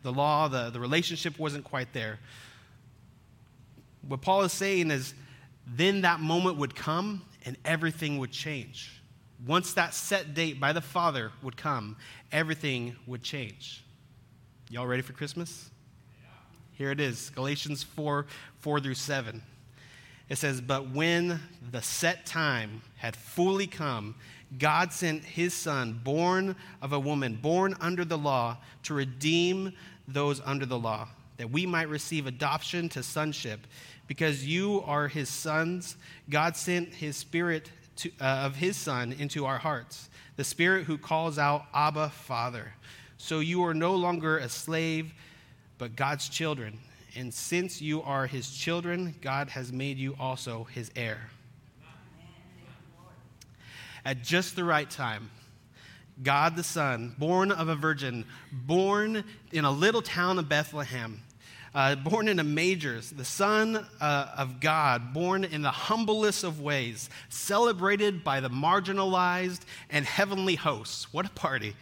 the 0.03 0.13
law, 0.13 0.49
the, 0.49 0.71
the 0.71 0.81
relationship 0.81 1.39
wasn't 1.39 1.65
quite 1.65 1.93
there. 1.93 2.19
What 4.07 4.23
Paul 4.23 4.43
is 4.43 4.53
saying 4.53 4.91
is 4.91 5.15
then 5.67 6.03
that 6.03 6.21
moment 6.21 6.57
would 6.57 6.75
come 6.75 7.23
and 7.45 7.57
everything 7.65 8.19
would 8.19 8.33
change. 8.33 9.01
Once 9.47 9.75
that 9.75 9.95
set 9.95 10.35
date 10.35 10.59
by 10.59 10.73
the 10.73 10.81
Father 10.81 11.31
would 11.43 11.57
come, 11.57 11.97
everything 12.33 12.97
would 13.07 13.23
change. 13.23 13.85
Y'all 14.71 14.87
ready 14.87 15.03
for 15.03 15.13
Christmas? 15.13 15.71
Here 16.73 16.91
it 16.91 17.01
is 17.01 17.31
Galatians 17.31 17.83
4 17.83 18.27
4 18.61 18.81
through 18.81 18.95
7. 18.95 19.43
It 20.29 20.37
says, 20.37 20.61
But 20.61 20.91
when 20.91 21.41
the 21.71 21.83
set 21.83 22.27
time 22.27 22.83
had 22.97 23.17
fully 23.17 23.67
come, 23.67 24.15
God 24.57 24.93
sent 24.93 25.25
his 25.25 25.53
son, 25.53 26.01
born 26.03 26.57
of 26.81 26.93
a 26.93 26.99
woman, 26.99 27.37
born 27.37 27.75
under 27.81 28.05
the 28.05 28.17
law, 28.17 28.57
to 28.85 28.95
redeem 28.95 29.75
those 30.07 30.41
under 30.45 30.65
the 30.65 30.79
law, 30.79 31.09
that 31.37 31.51
we 31.51 31.67
might 31.67 31.89
receive 31.89 32.27
adoption 32.27 32.89
to 32.91 33.03
sonship. 33.03 33.67
Because 34.07 34.47
you 34.47 34.83
are 34.87 35.07
his 35.07 35.29
sons, 35.29 35.97
God 36.31 36.57
sent 36.57 36.95
his 36.95 37.17
spirit 37.17 37.71
to, 37.97 38.11
uh, 38.21 38.25
of 38.47 38.57
his 38.57 38.77
son 38.77 39.13
into 39.19 39.45
our 39.45 39.59
hearts, 39.59 40.09
the 40.37 40.45
spirit 40.45 40.85
who 40.85 40.97
calls 40.97 41.39
out, 41.39 41.67
Abba, 41.75 42.09
Father. 42.09 42.73
So 43.19 43.41
you 43.41 43.63
are 43.65 43.75
no 43.75 43.95
longer 43.97 44.39
a 44.39 44.49
slave, 44.49 45.13
but 45.77 45.95
God's 45.95 46.29
children. 46.29 46.79
And 47.17 47.35
since 47.35 47.83
you 47.83 48.01
are 48.03 48.27
his 48.27 48.51
children, 48.51 49.15
God 49.21 49.51
has 49.51 49.73
made 49.73 49.99
you 49.99 50.17
also 50.19 50.65
his 50.65 50.91
heir 50.97 51.31
at 54.09 54.25
just 54.25 54.57
the 54.57 54.65
right 54.65 54.89
time. 54.89 55.31
God 56.23 56.57
the 56.57 56.63
Son, 56.63 57.15
born 57.19 57.53
of 57.53 57.69
a 57.69 57.75
virgin, 57.75 58.25
born 58.51 59.23
in 59.53 59.67
a 59.67 59.71
little 59.71 60.01
town 60.01 60.39
of 60.39 60.49
Bethlehem, 60.49 61.21
uh, 61.75 61.95
born 61.95 62.27
in 62.27 62.39
a 62.39 62.45
manger, 62.45 63.03
the 63.15 63.25
Son 63.25 63.87
uh, 64.01 64.29
of 64.35 64.61
God, 64.61 65.13
born 65.13 65.45
in 65.45 65.61
the 65.61 65.71
humblest 65.71 66.43
of 66.43 66.63
ways, 66.63 67.11
celebrated 67.29 68.25
by 68.25 68.41
the 68.41 68.49
marginalized 68.49 69.61
and 69.91 70.07
heavenly 70.07 70.55
hosts. 70.55 71.13
What 71.13 71.27
a 71.27 71.31
party! 71.31 71.77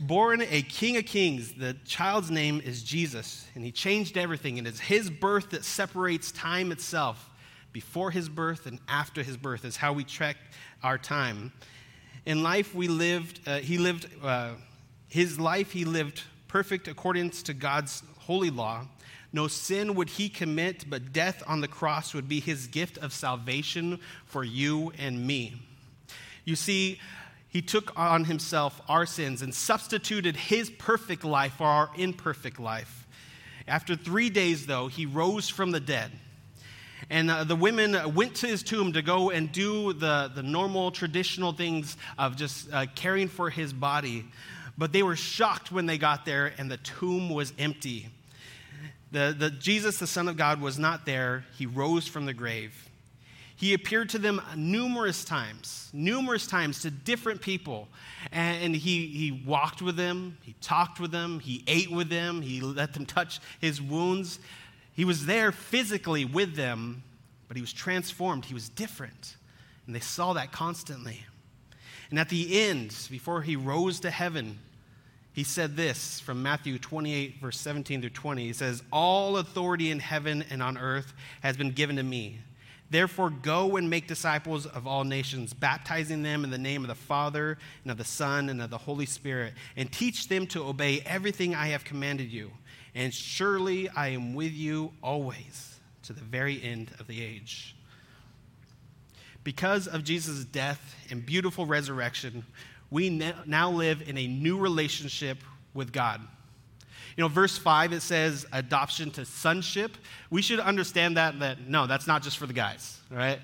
Born 0.00 0.40
a 0.40 0.62
king 0.62 0.96
of 0.96 1.06
kings, 1.06 1.52
the 1.52 1.76
child's 1.84 2.32
name 2.32 2.60
is 2.64 2.82
Jesus, 2.82 3.46
and 3.54 3.64
he 3.64 3.70
changed 3.70 4.18
everything. 4.18 4.58
And 4.58 4.66
it's 4.66 4.80
his 4.80 5.10
birth 5.10 5.50
that 5.50 5.64
separates 5.64 6.32
time 6.32 6.72
itself. 6.72 7.30
Before 7.72 8.10
his 8.10 8.28
birth 8.28 8.66
and 8.66 8.78
after 8.88 9.22
his 9.22 9.36
birth 9.36 9.64
is 9.64 9.76
how 9.76 9.92
we 9.92 10.04
track 10.04 10.36
our 10.82 10.98
time. 10.98 11.52
In 12.26 12.42
life, 12.42 12.74
we 12.74 12.88
lived, 12.88 13.40
uh, 13.46 13.58
he 13.58 13.78
lived, 13.78 14.08
uh, 14.22 14.52
his 15.08 15.38
life, 15.38 15.72
he 15.72 15.84
lived 15.84 16.22
perfect 16.48 16.88
accordance 16.88 17.42
to 17.44 17.54
God's 17.54 18.02
holy 18.18 18.50
law. 18.50 18.86
No 19.32 19.46
sin 19.46 19.94
would 19.94 20.08
he 20.08 20.28
commit, 20.28 20.86
but 20.88 21.12
death 21.12 21.42
on 21.46 21.60
the 21.60 21.68
cross 21.68 22.14
would 22.14 22.28
be 22.28 22.40
his 22.40 22.66
gift 22.66 22.96
of 22.98 23.12
salvation 23.12 24.00
for 24.24 24.42
you 24.42 24.92
and 24.98 25.26
me. 25.26 25.54
You 26.44 26.56
see, 26.56 26.98
he 27.48 27.62
took 27.62 27.98
on 27.98 28.24
himself 28.24 28.80
our 28.88 29.06
sins 29.06 29.42
and 29.42 29.54
substituted 29.54 30.36
his 30.36 30.70
perfect 30.70 31.24
life 31.24 31.54
for 31.54 31.66
our 31.66 31.90
imperfect 31.96 32.58
life. 32.58 33.06
After 33.66 33.96
three 33.96 34.30
days, 34.30 34.66
though, 34.66 34.88
he 34.88 35.04
rose 35.04 35.48
from 35.48 35.70
the 35.70 35.80
dead. 35.80 36.10
And 37.10 37.30
uh, 37.30 37.44
the 37.44 37.56
women 37.56 38.14
went 38.14 38.34
to 38.36 38.46
his 38.46 38.62
tomb 38.62 38.92
to 38.92 39.02
go 39.02 39.30
and 39.30 39.50
do 39.50 39.92
the, 39.94 40.30
the 40.34 40.42
normal 40.42 40.90
traditional 40.90 41.52
things 41.52 41.96
of 42.18 42.36
just 42.36 42.72
uh, 42.72 42.86
caring 42.94 43.28
for 43.28 43.48
his 43.48 43.72
body. 43.72 44.26
But 44.76 44.92
they 44.92 45.02
were 45.02 45.16
shocked 45.16 45.72
when 45.72 45.86
they 45.86 45.98
got 45.98 46.24
there 46.24 46.52
and 46.58 46.70
the 46.70 46.76
tomb 46.78 47.30
was 47.30 47.52
empty. 47.58 48.08
The, 49.10 49.34
the, 49.36 49.50
Jesus, 49.50 49.98
the 49.98 50.06
Son 50.06 50.28
of 50.28 50.36
God, 50.36 50.60
was 50.60 50.78
not 50.78 51.06
there. 51.06 51.44
He 51.56 51.64
rose 51.64 52.06
from 52.06 52.26
the 52.26 52.34
grave. 52.34 52.88
He 53.56 53.74
appeared 53.74 54.10
to 54.10 54.18
them 54.18 54.40
numerous 54.54 55.24
times, 55.24 55.90
numerous 55.92 56.46
times 56.46 56.82
to 56.82 56.92
different 56.92 57.40
people. 57.40 57.88
And 58.30 58.76
he, 58.76 59.06
he 59.06 59.42
walked 59.44 59.82
with 59.82 59.96
them, 59.96 60.38
he 60.42 60.54
talked 60.60 61.00
with 61.00 61.10
them, 61.10 61.40
he 61.40 61.64
ate 61.66 61.90
with 61.90 62.08
them, 62.08 62.40
he 62.40 62.60
let 62.60 62.94
them 62.94 63.04
touch 63.04 63.40
his 63.60 63.82
wounds. 63.82 64.38
He 64.98 65.04
was 65.04 65.26
there 65.26 65.52
physically 65.52 66.24
with 66.24 66.56
them, 66.56 67.04
but 67.46 67.56
he 67.56 67.60
was 67.60 67.72
transformed. 67.72 68.44
He 68.44 68.52
was 68.52 68.68
different. 68.68 69.36
And 69.86 69.94
they 69.94 70.00
saw 70.00 70.32
that 70.32 70.50
constantly. 70.50 71.24
And 72.10 72.18
at 72.18 72.30
the 72.30 72.62
end, 72.62 72.92
before 73.08 73.42
he 73.42 73.54
rose 73.54 74.00
to 74.00 74.10
heaven, 74.10 74.58
he 75.32 75.44
said 75.44 75.76
this 75.76 76.18
from 76.18 76.42
Matthew 76.42 76.80
28, 76.80 77.36
verse 77.40 77.60
17 77.60 78.00
through 78.00 78.10
20. 78.10 78.42
He 78.44 78.52
says, 78.52 78.82
All 78.90 79.36
authority 79.36 79.92
in 79.92 80.00
heaven 80.00 80.44
and 80.50 80.60
on 80.60 80.76
earth 80.76 81.12
has 81.42 81.56
been 81.56 81.70
given 81.70 81.94
to 81.94 82.02
me. 82.02 82.40
Therefore, 82.90 83.30
go 83.30 83.76
and 83.76 83.88
make 83.88 84.08
disciples 84.08 84.66
of 84.66 84.88
all 84.88 85.04
nations, 85.04 85.54
baptizing 85.54 86.24
them 86.24 86.42
in 86.42 86.50
the 86.50 86.58
name 86.58 86.82
of 86.82 86.88
the 86.88 86.96
Father, 86.96 87.56
and 87.84 87.92
of 87.92 87.98
the 87.98 88.04
Son, 88.04 88.48
and 88.48 88.60
of 88.60 88.70
the 88.70 88.78
Holy 88.78 89.06
Spirit, 89.06 89.54
and 89.76 89.92
teach 89.92 90.26
them 90.26 90.48
to 90.48 90.64
obey 90.64 91.02
everything 91.06 91.54
I 91.54 91.68
have 91.68 91.84
commanded 91.84 92.32
you. 92.32 92.50
And 92.98 93.14
surely 93.14 93.88
I 93.88 94.08
am 94.08 94.34
with 94.34 94.52
you 94.52 94.90
always 95.04 95.78
to 96.02 96.12
the 96.12 96.20
very 96.20 96.60
end 96.60 96.90
of 96.98 97.06
the 97.06 97.22
age. 97.22 97.76
Because 99.44 99.86
of 99.86 100.02
Jesus' 100.02 100.44
death 100.44 100.96
and 101.08 101.24
beautiful 101.24 101.64
resurrection, 101.64 102.44
we 102.90 103.08
now 103.46 103.70
live 103.70 104.08
in 104.08 104.18
a 104.18 104.26
new 104.26 104.58
relationship 104.58 105.38
with 105.74 105.92
God. 105.92 106.20
You 107.16 107.22
know, 107.22 107.28
verse 107.28 107.56
5, 107.56 107.92
it 107.92 108.00
says 108.00 108.44
adoption 108.52 109.12
to 109.12 109.24
sonship. 109.24 109.96
We 110.28 110.42
should 110.42 110.58
understand 110.58 111.16
that, 111.18 111.38
that 111.38 111.68
no, 111.68 111.86
that's 111.86 112.08
not 112.08 112.24
just 112.24 112.36
for 112.36 112.46
the 112.46 112.52
guys, 112.52 112.98
right? 113.12 113.38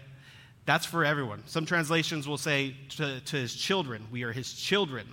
That's 0.67 0.85
for 0.85 1.05
everyone. 1.05 1.45
Some 1.47 1.64
translations 1.64 2.27
will 2.27 2.38
say 2.38 2.75
to, 2.97 3.21
to 3.21 3.37
his 3.37 3.55
children. 3.55 4.09
We 4.11 4.25
are 4.25 4.33
his 4.33 4.53
children. 4.53 5.07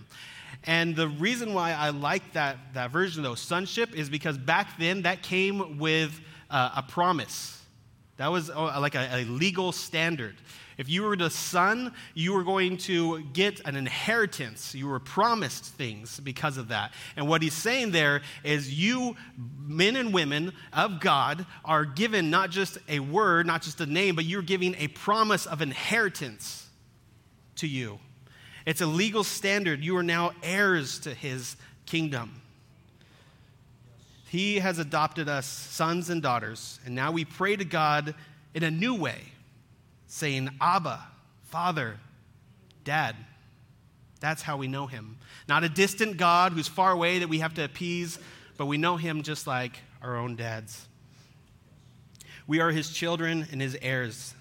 And 0.63 0.95
the 0.95 1.07
reason 1.07 1.53
why 1.53 1.73
I 1.73 1.89
like 1.89 2.33
that, 2.33 2.57
that 2.73 2.91
version, 2.91 3.23
though, 3.23 3.35
sonship, 3.35 3.95
is 3.95 4.09
because 4.09 4.37
back 4.37 4.77
then 4.77 5.03
that 5.03 5.23
came 5.23 5.79
with 5.79 6.19
uh, 6.49 6.71
a 6.75 6.83
promise. 6.83 7.59
That 8.17 8.31
was 8.31 8.49
uh, 8.51 8.79
like 8.79 8.93
a, 8.93 9.09
a 9.11 9.25
legal 9.25 9.71
standard. 9.71 10.35
If 10.77 10.89
you 10.89 11.03
were 11.03 11.15
the 11.15 11.29
son, 11.29 11.93
you 12.13 12.33
were 12.33 12.43
going 12.43 12.77
to 12.77 13.21
get 13.33 13.59
an 13.65 13.75
inheritance. 13.75 14.73
You 14.73 14.87
were 14.87 14.99
promised 14.99 15.65
things 15.65 16.19
because 16.19 16.57
of 16.57 16.69
that. 16.69 16.93
And 17.15 17.27
what 17.27 17.41
he's 17.41 17.53
saying 17.53 17.91
there 17.91 18.21
is 18.43 18.73
you, 18.73 19.15
men 19.59 19.95
and 19.95 20.13
women 20.13 20.53
of 20.73 20.99
God, 20.99 21.45
are 21.65 21.85
given 21.85 22.29
not 22.29 22.51
just 22.51 22.77
a 22.87 22.99
word, 22.99 23.45
not 23.45 23.61
just 23.61 23.81
a 23.81 23.85
name, 23.85 24.15
but 24.15 24.25
you're 24.25 24.41
giving 24.41 24.75
a 24.75 24.87
promise 24.87 25.45
of 25.45 25.61
inheritance 25.61 26.67
to 27.55 27.67
you. 27.67 27.99
It's 28.65 28.81
a 28.81 28.85
legal 28.85 29.23
standard. 29.23 29.83
You 29.83 29.97
are 29.97 30.03
now 30.03 30.31
heirs 30.43 30.99
to 30.99 31.13
his 31.13 31.55
kingdom. 31.85 32.41
He 34.29 34.59
has 34.59 34.79
adopted 34.79 35.27
us 35.27 35.45
sons 35.45 36.09
and 36.09 36.21
daughters, 36.21 36.79
and 36.85 36.95
now 36.95 37.11
we 37.11 37.25
pray 37.25 37.55
to 37.55 37.65
God 37.65 38.15
in 38.53 38.63
a 38.63 38.71
new 38.71 38.95
way 38.95 39.19
saying, 40.07 40.49
Abba, 40.59 40.99
Father, 41.43 41.97
Dad. 42.83 43.15
That's 44.19 44.41
how 44.41 44.57
we 44.57 44.67
know 44.67 44.87
him. 44.87 45.17
Not 45.47 45.63
a 45.63 45.69
distant 45.69 46.17
God 46.17 46.53
who's 46.53 46.67
far 46.67 46.91
away 46.91 47.19
that 47.19 47.29
we 47.29 47.39
have 47.39 47.53
to 47.55 47.63
appease, 47.63 48.19
but 48.57 48.67
we 48.67 48.77
know 48.77 48.97
him 48.97 49.23
just 49.23 49.47
like 49.47 49.79
our 50.01 50.15
own 50.15 50.35
dads. 50.35 50.87
We 52.47 52.59
are 52.59 52.71
his 52.71 52.89
children 52.89 53.47
and 53.51 53.61
his 53.61 53.77
heirs 53.81 54.33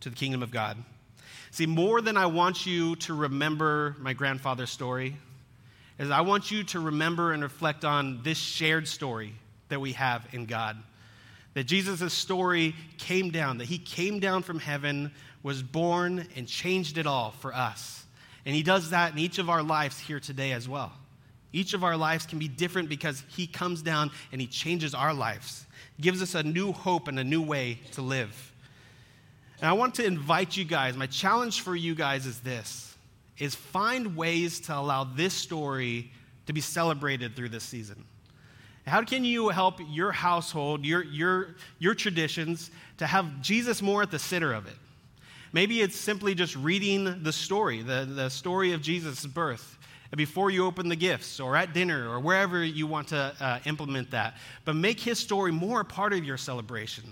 to 0.00 0.10
the 0.10 0.16
kingdom 0.16 0.42
of 0.42 0.50
God. 0.50 0.76
See, 1.52 1.66
more 1.66 2.00
than 2.00 2.16
I 2.16 2.24
want 2.24 2.64
you 2.64 2.96
to 2.96 3.12
remember 3.12 3.94
my 4.00 4.14
grandfather's 4.14 4.70
story, 4.70 5.18
is 5.98 6.10
I 6.10 6.22
want 6.22 6.50
you 6.50 6.64
to 6.64 6.80
remember 6.80 7.32
and 7.32 7.42
reflect 7.42 7.84
on 7.84 8.22
this 8.22 8.38
shared 8.38 8.88
story 8.88 9.34
that 9.68 9.78
we 9.78 9.92
have 9.92 10.26
in 10.32 10.46
God. 10.46 10.78
That 11.52 11.64
Jesus' 11.64 12.14
story 12.14 12.74
came 12.96 13.30
down, 13.30 13.58
that 13.58 13.66
he 13.66 13.76
came 13.76 14.18
down 14.18 14.42
from 14.42 14.60
heaven, 14.60 15.12
was 15.42 15.62
born, 15.62 16.26
and 16.36 16.48
changed 16.48 16.96
it 16.96 17.06
all 17.06 17.32
for 17.32 17.54
us. 17.54 18.06
And 18.46 18.54
he 18.54 18.62
does 18.62 18.88
that 18.88 19.12
in 19.12 19.18
each 19.18 19.38
of 19.38 19.50
our 19.50 19.62
lives 19.62 19.98
here 19.98 20.20
today 20.20 20.52
as 20.52 20.66
well. 20.66 20.90
Each 21.52 21.74
of 21.74 21.84
our 21.84 21.98
lives 21.98 22.24
can 22.24 22.38
be 22.38 22.48
different 22.48 22.88
because 22.88 23.22
he 23.28 23.46
comes 23.46 23.82
down 23.82 24.10
and 24.32 24.40
he 24.40 24.46
changes 24.46 24.94
our 24.94 25.12
lives, 25.12 25.66
gives 26.00 26.22
us 26.22 26.34
a 26.34 26.42
new 26.42 26.72
hope 26.72 27.08
and 27.08 27.18
a 27.18 27.24
new 27.24 27.42
way 27.42 27.78
to 27.92 28.00
live. 28.00 28.51
And 29.62 29.68
I 29.68 29.74
want 29.74 29.94
to 29.94 30.04
invite 30.04 30.56
you 30.56 30.64
guys, 30.64 30.96
my 30.96 31.06
challenge 31.06 31.60
for 31.60 31.76
you 31.76 31.94
guys 31.94 32.26
is 32.26 32.40
this 32.40 32.96
is 33.38 33.54
find 33.54 34.16
ways 34.16 34.60
to 34.60 34.76
allow 34.76 35.04
this 35.04 35.32
story 35.32 36.10
to 36.46 36.52
be 36.52 36.60
celebrated 36.60 37.34
through 37.34 37.48
this 37.48 37.62
season. 37.64 38.04
How 38.86 39.02
can 39.04 39.24
you 39.24 39.48
help 39.48 39.80
your 39.88 40.10
household, 40.12 40.84
your, 40.84 41.04
your, 41.04 41.54
your 41.78 41.94
traditions, 41.94 42.72
to 42.98 43.06
have 43.06 43.40
Jesus 43.40 43.80
more 43.80 44.02
at 44.02 44.10
the 44.10 44.18
center 44.18 44.52
of 44.52 44.66
it? 44.66 44.74
Maybe 45.52 45.80
it's 45.80 45.96
simply 45.96 46.34
just 46.34 46.56
reading 46.56 47.22
the 47.22 47.32
story, 47.32 47.82
the, 47.82 48.06
the 48.08 48.28
story 48.28 48.72
of 48.72 48.82
Jesus' 48.82 49.24
birth 49.26 49.78
before 50.16 50.50
you 50.50 50.66
open 50.66 50.88
the 50.88 50.96
gifts 50.96 51.40
or 51.40 51.56
at 51.56 51.72
dinner 51.72 52.08
or 52.08 52.20
wherever 52.20 52.62
you 52.64 52.86
want 52.86 53.08
to 53.08 53.34
uh, 53.40 53.60
implement 53.64 54.10
that. 54.10 54.34
But 54.64 54.74
make 54.74 54.98
his 55.00 55.18
story 55.18 55.52
more 55.52 55.80
a 55.80 55.84
part 55.84 56.12
of 56.12 56.24
your 56.24 56.36
celebration 56.36 57.04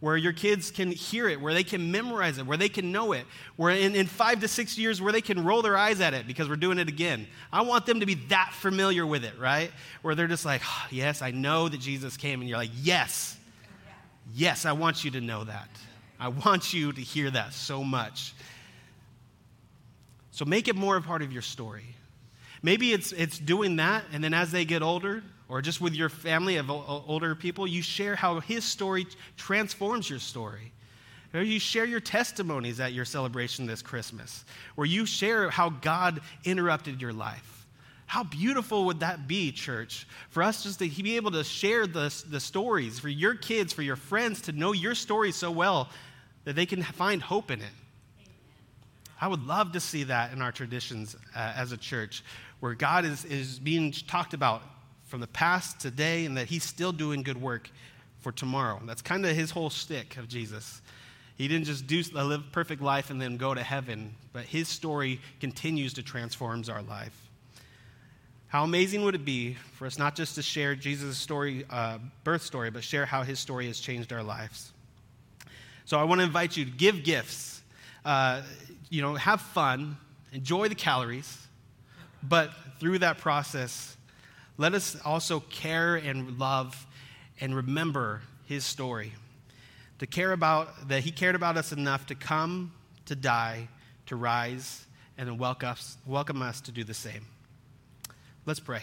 where 0.00 0.16
your 0.16 0.32
kids 0.32 0.70
can 0.70 0.92
hear 0.92 1.28
it, 1.28 1.40
where 1.40 1.54
they 1.54 1.64
can 1.64 1.90
memorize 1.90 2.38
it, 2.38 2.46
where 2.46 2.58
they 2.58 2.68
can 2.68 2.92
know 2.92 3.12
it, 3.12 3.24
where 3.56 3.74
in, 3.74 3.94
in 3.94 4.06
five 4.06 4.40
to 4.40 4.48
six 4.48 4.76
years, 4.76 5.00
where 5.00 5.12
they 5.12 5.22
can 5.22 5.42
roll 5.42 5.62
their 5.62 5.76
eyes 5.76 6.00
at 6.00 6.12
it 6.12 6.26
because 6.26 6.48
we're 6.48 6.56
doing 6.56 6.78
it 6.78 6.88
again. 6.88 7.26
I 7.52 7.62
want 7.62 7.86
them 7.86 8.00
to 8.00 8.06
be 8.06 8.14
that 8.28 8.52
familiar 8.52 9.06
with 9.06 9.24
it, 9.24 9.38
right? 9.38 9.70
Where 10.02 10.14
they're 10.14 10.26
just 10.26 10.44
like, 10.44 10.60
oh, 10.64 10.86
yes, 10.90 11.22
I 11.22 11.30
know 11.30 11.68
that 11.68 11.80
Jesus 11.80 12.16
came. 12.16 12.40
And 12.40 12.48
you're 12.48 12.58
like, 12.58 12.70
yes, 12.82 13.36
yes, 14.34 14.66
I 14.66 14.72
want 14.72 15.04
you 15.04 15.12
to 15.12 15.20
know 15.20 15.44
that. 15.44 15.68
I 16.20 16.28
want 16.28 16.74
you 16.74 16.92
to 16.92 17.00
hear 17.00 17.30
that 17.30 17.52
so 17.52 17.82
much. 17.82 18.34
So 20.30 20.44
make 20.44 20.68
it 20.68 20.76
more 20.76 20.96
a 20.96 21.02
part 21.02 21.22
of 21.22 21.32
your 21.32 21.42
story. 21.42 21.84
Maybe 22.66 22.92
it's, 22.92 23.12
it's 23.12 23.38
doing 23.38 23.76
that, 23.76 24.02
and 24.12 24.24
then 24.24 24.34
as 24.34 24.50
they 24.50 24.64
get 24.64 24.82
older, 24.82 25.22
or 25.48 25.62
just 25.62 25.80
with 25.80 25.94
your 25.94 26.08
family 26.08 26.56
of 26.56 26.68
older 26.68 27.36
people, 27.36 27.64
you 27.64 27.80
share 27.80 28.16
how 28.16 28.40
his 28.40 28.64
story 28.64 29.06
transforms 29.36 30.10
your 30.10 30.18
story. 30.18 30.72
Or 31.32 31.42
you 31.42 31.60
share 31.60 31.84
your 31.84 32.00
testimonies 32.00 32.80
at 32.80 32.92
your 32.92 33.04
celebration 33.04 33.66
this 33.66 33.82
Christmas, 33.82 34.44
where 34.74 34.84
you 34.84 35.06
share 35.06 35.48
how 35.48 35.68
God 35.68 36.20
interrupted 36.42 37.00
your 37.00 37.12
life. 37.12 37.68
How 38.06 38.24
beautiful 38.24 38.86
would 38.86 38.98
that 38.98 39.28
be, 39.28 39.52
church, 39.52 40.08
for 40.30 40.42
us 40.42 40.64
just 40.64 40.80
to 40.80 40.88
be 40.88 41.14
able 41.14 41.30
to 41.30 41.44
share 41.44 41.86
the, 41.86 42.12
the 42.28 42.40
stories, 42.40 42.98
for 42.98 43.08
your 43.08 43.36
kids, 43.36 43.72
for 43.72 43.82
your 43.82 43.94
friends 43.94 44.40
to 44.42 44.50
know 44.50 44.72
your 44.72 44.96
story 44.96 45.30
so 45.30 45.52
well 45.52 45.88
that 46.42 46.56
they 46.56 46.66
can 46.66 46.82
find 46.82 47.22
hope 47.22 47.52
in 47.52 47.60
it. 47.60 47.74
I 49.18 49.28
would 49.28 49.46
love 49.46 49.72
to 49.72 49.80
see 49.80 50.04
that 50.04 50.32
in 50.34 50.42
our 50.42 50.52
traditions 50.52 51.16
uh, 51.34 51.54
as 51.56 51.72
a 51.72 51.76
church, 51.78 52.22
where 52.60 52.74
God 52.74 53.04
is, 53.04 53.24
is 53.24 53.58
being 53.58 53.92
talked 53.92 54.34
about 54.34 54.62
from 55.04 55.20
the 55.20 55.26
past, 55.26 55.80
today, 55.80 56.24
and 56.24 56.36
that 56.36 56.48
he's 56.48 56.64
still 56.64 56.92
doing 56.92 57.22
good 57.22 57.40
work 57.40 57.70
for 58.20 58.32
tomorrow. 58.32 58.80
That's 58.84 59.02
kind 59.02 59.24
of 59.24 59.36
his 59.36 59.50
whole 59.50 59.70
stick 59.70 60.16
of 60.16 60.28
Jesus. 60.28 60.82
He 61.36 61.48
didn't 61.48 61.66
just 61.66 61.86
do 61.86 62.02
a 62.14 62.24
live 62.24 62.42
perfect 62.50 62.82
life 62.82 63.10
and 63.10 63.20
then 63.20 63.36
go 63.36 63.54
to 63.54 63.62
heaven, 63.62 64.14
but 64.32 64.44
his 64.44 64.68
story 64.68 65.20
continues 65.38 65.92
to 65.94 66.02
transform 66.02 66.64
our 66.70 66.82
life. 66.82 67.14
How 68.48 68.64
amazing 68.64 69.02
would 69.04 69.14
it 69.14 69.24
be 69.24 69.54
for 69.74 69.86
us 69.86 69.98
not 69.98 70.16
just 70.16 70.34
to 70.36 70.42
share 70.42 70.74
Jesus' 70.74 71.18
story, 71.18 71.66
uh, 71.68 71.98
birth 72.24 72.42
story, 72.42 72.70
but 72.70 72.82
share 72.82 73.04
how 73.04 73.22
his 73.22 73.38
story 73.38 73.66
has 73.66 73.80
changed 73.80 74.12
our 74.12 74.22
lives? 74.22 74.72
So 75.84 75.98
I 75.98 76.04
want 76.04 76.20
to 76.20 76.24
invite 76.24 76.56
you 76.56 76.64
to 76.64 76.70
give 76.70 77.04
gifts. 77.04 77.62
Uh, 78.04 78.42
you 78.88 79.02
know, 79.02 79.14
have 79.14 79.40
fun, 79.40 79.96
enjoy 80.32 80.68
the 80.68 80.74
calories, 80.74 81.45
but 82.22 82.50
through 82.78 82.98
that 83.00 83.18
process, 83.18 83.96
let 84.58 84.74
us 84.74 84.96
also 85.04 85.40
care 85.40 85.96
and 85.96 86.38
love 86.38 86.86
and 87.40 87.54
remember 87.54 88.22
his 88.46 88.64
story. 88.64 89.12
To 89.98 90.06
care 90.06 90.32
about 90.32 90.88
that 90.88 91.02
he 91.02 91.10
cared 91.10 91.34
about 91.34 91.56
us 91.56 91.72
enough 91.72 92.06
to 92.06 92.14
come, 92.14 92.72
to 93.06 93.14
die, 93.14 93.68
to 94.06 94.16
rise, 94.16 94.84
and 95.18 95.38
welcome 95.38 95.70
us, 95.70 95.96
welcome 96.06 96.42
us 96.42 96.60
to 96.62 96.72
do 96.72 96.84
the 96.84 96.94
same. 96.94 97.26
Let's 98.44 98.60
pray. 98.60 98.82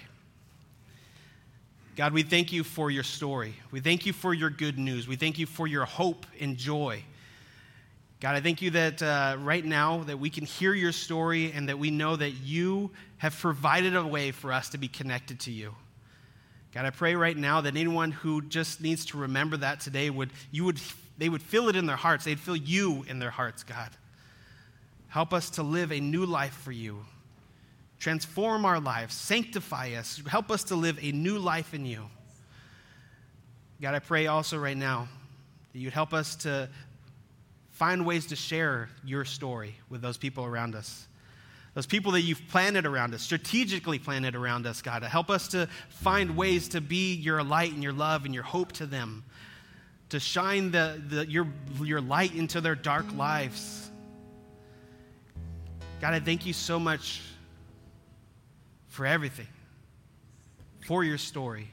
God, 1.95 2.11
we 2.11 2.23
thank 2.23 2.51
you 2.51 2.63
for 2.63 2.89
your 2.89 3.03
story. 3.03 3.53
We 3.69 3.79
thank 3.79 4.07
you 4.07 4.13
for 4.13 4.33
your 4.33 4.49
good 4.49 4.79
news. 4.79 5.07
We 5.07 5.15
thank 5.15 5.37
you 5.37 5.45
for 5.45 5.67
your 5.67 5.85
hope 5.85 6.25
and 6.39 6.57
joy. 6.57 7.03
God, 8.19 8.35
I 8.35 8.41
thank 8.41 8.61
you 8.61 8.71
that 8.71 9.03
uh, 9.03 9.37
right 9.39 9.63
now 9.63 9.99
that 10.05 10.17
we 10.17 10.29
can 10.29 10.45
hear 10.45 10.73
your 10.73 10.91
story 10.91 11.51
and 11.51 11.69
that 11.69 11.77
we 11.77 11.91
know 11.91 12.15
that 12.15 12.31
you 12.31 12.89
have 13.23 13.39
provided 13.39 13.95
a 13.95 14.05
way 14.05 14.31
for 14.31 14.51
us 14.51 14.67
to 14.67 14.77
be 14.77 14.89
connected 14.89 15.39
to 15.39 15.49
you. 15.49 15.73
God, 16.73 16.83
I 16.83 16.89
pray 16.89 17.15
right 17.15 17.37
now 17.37 17.61
that 17.61 17.77
anyone 17.77 18.11
who 18.11 18.41
just 18.41 18.81
needs 18.81 19.05
to 19.05 19.17
remember 19.17 19.55
that 19.55 19.79
today 19.79 20.09
would 20.09 20.31
you 20.51 20.65
would 20.65 20.77
they 21.17 21.29
would 21.29 21.41
feel 21.41 21.69
it 21.69 21.77
in 21.77 21.85
their 21.85 21.95
hearts. 21.95 22.25
They'd 22.25 22.37
feel 22.37 22.57
you 22.57 23.05
in 23.07 23.19
their 23.19 23.29
hearts, 23.29 23.63
God. 23.63 23.91
Help 25.07 25.31
us 25.31 25.51
to 25.51 25.63
live 25.63 25.93
a 25.93 26.01
new 26.01 26.25
life 26.25 26.51
for 26.51 26.73
you. 26.73 27.05
Transform 27.97 28.65
our 28.65 28.81
lives, 28.81 29.13
sanctify 29.15 29.93
us, 29.93 30.21
help 30.27 30.51
us 30.51 30.65
to 30.65 30.75
live 30.75 30.99
a 31.01 31.13
new 31.13 31.39
life 31.39 31.73
in 31.73 31.85
you. 31.85 32.03
God, 33.81 33.95
I 33.95 33.99
pray 33.99 34.27
also 34.27 34.57
right 34.57 34.75
now 34.75 35.07
that 35.71 35.79
you'd 35.79 35.93
help 35.93 36.13
us 36.13 36.35
to 36.37 36.67
find 37.69 38.05
ways 38.05 38.25
to 38.27 38.35
share 38.35 38.89
your 39.05 39.23
story 39.23 39.75
with 39.89 40.01
those 40.01 40.17
people 40.17 40.43
around 40.43 40.75
us. 40.75 41.07
Those 41.73 41.85
people 41.87 42.11
that 42.11 42.21
you've 42.21 42.47
planted 42.49 42.85
around 42.85 43.15
us, 43.15 43.23
strategically 43.23 43.97
planted 43.97 44.35
around 44.35 44.67
us, 44.67 44.81
God, 44.81 44.99
to 44.99 45.09
help 45.09 45.29
us 45.31 45.47
to 45.49 45.67
find 45.89 46.37
ways 46.37 46.67
to 46.69 46.81
be 46.81 47.15
your 47.15 47.43
light 47.43 47.73
and 47.73 47.81
your 47.81 47.93
love 47.93 48.25
and 48.25 48.33
your 48.33 48.43
hope 48.43 48.73
to 48.73 48.85
them, 48.85 49.23
to 50.09 50.19
shine 50.19 50.69
the, 50.69 51.01
the, 51.07 51.25
your, 51.27 51.47
your 51.81 51.99
light 51.99 52.35
into 52.35 52.61
their 52.61 52.75
dark 52.75 53.11
lives. 53.15 53.89
God, 55.99 56.13
I 56.13 56.19
thank 56.19 56.45
you 56.45 56.53
so 56.53 56.79
much 56.79 57.21
for 58.89 59.07
everything, 59.07 59.47
for 60.85 61.03
your 61.03 61.17
story, 61.17 61.72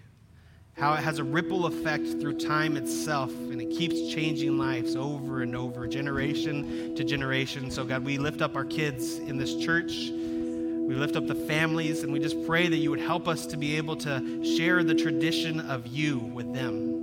how 0.77 0.95
it 0.95 1.01
has 1.01 1.19
a 1.19 1.25
ripple 1.25 1.67
effect 1.67 2.07
through 2.21 2.39
time 2.39 2.77
itself, 2.77 3.31
and 3.31 3.61
it 3.61 3.71
keeps 3.71 4.13
changing 4.13 4.59
lives 4.59 4.97
over 4.97 5.43
and 5.43 5.55
over, 5.55 5.87
generation 5.87 6.95
to 6.95 7.05
generation. 7.05 7.71
So, 7.71 7.85
God, 7.85 8.05
we 8.05 8.19
lift 8.19 8.41
up 8.41 8.57
our 8.57 8.65
kids 8.65 9.19
in 9.19 9.37
this 9.37 9.57
church. 9.57 10.11
We 10.11 10.95
lift 10.95 11.17
up 11.17 11.27
the 11.27 11.35
families, 11.35 12.03
and 12.03 12.13
we 12.13 12.19
just 12.19 12.45
pray 12.47 12.69
that 12.69 12.77
you 12.77 12.91
would 12.91 13.01
help 13.01 13.29
us 13.29 13.47
to 13.47 13.57
be 13.57 13.77
able 13.77 13.97
to 13.97 14.57
share 14.57 14.83
the 14.83 14.95
tradition 14.95 15.61
of 15.61 15.87
you 15.87 16.19
with 16.19 16.53
them. 16.55 16.97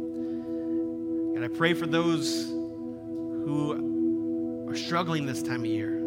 And 1.35 1.45
I 1.45 1.47
pray 1.47 1.73
for 1.73 1.85
those 1.85 2.47
who 2.47 4.67
are 4.69 4.75
struggling 4.75 5.25
this 5.25 5.43
time 5.43 5.61
of 5.61 5.67
year 5.67 5.97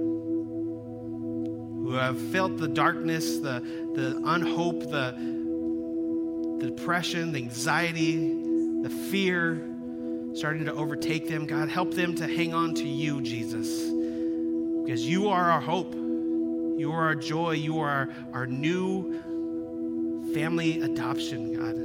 who 1.91 1.97
have 1.97 2.21
felt 2.31 2.57
the 2.57 2.69
darkness, 2.69 3.39
the, 3.39 3.61
the 3.97 4.23
unhope, 4.25 4.81
the, 4.81 5.13
the 6.61 6.71
depression, 6.71 7.33
the 7.33 7.39
anxiety, 7.39 8.17
the 8.83 8.91
fear 9.11 9.67
starting 10.35 10.65
to 10.67 10.73
overtake 10.75 11.29
them. 11.29 11.47
God, 11.47 11.69
help 11.69 11.95
them 11.95 12.15
to 12.17 12.27
hang 12.27 12.55
on 12.55 12.75
to 12.75 12.87
you, 12.87 13.21
Jesus, 13.21 13.91
because 14.85 15.07
you 15.07 15.29
are 15.29 15.51
our 15.51 15.61
hope. 15.61 15.95
You 15.95 16.93
are 16.93 17.07
our 17.07 17.15
joy. 17.15 17.53
You 17.53 17.81
are 17.81 18.09
our, 18.33 18.47
new 18.47 19.13
family 20.33 20.81
adoption, 20.81 21.53
God. 21.55 21.77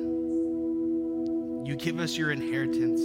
You 1.67 1.75
give 1.75 1.99
us 1.99 2.17
your 2.17 2.31
inheritance 2.31 3.01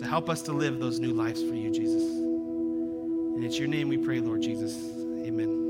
to 0.00 0.06
help 0.06 0.30
us 0.30 0.42
to 0.42 0.52
live 0.52 0.78
those 0.78 1.00
new 1.00 1.12
lives 1.12 1.42
for 1.42 1.54
you, 1.54 1.70
Jesus. 1.70 2.02
And 2.02 3.44
it's 3.44 3.58
your 3.58 3.68
name 3.68 3.88
we 3.88 3.98
pray, 3.98 4.20
Lord 4.20 4.40
Jesus. 4.40 4.74
Amen. 5.26 5.67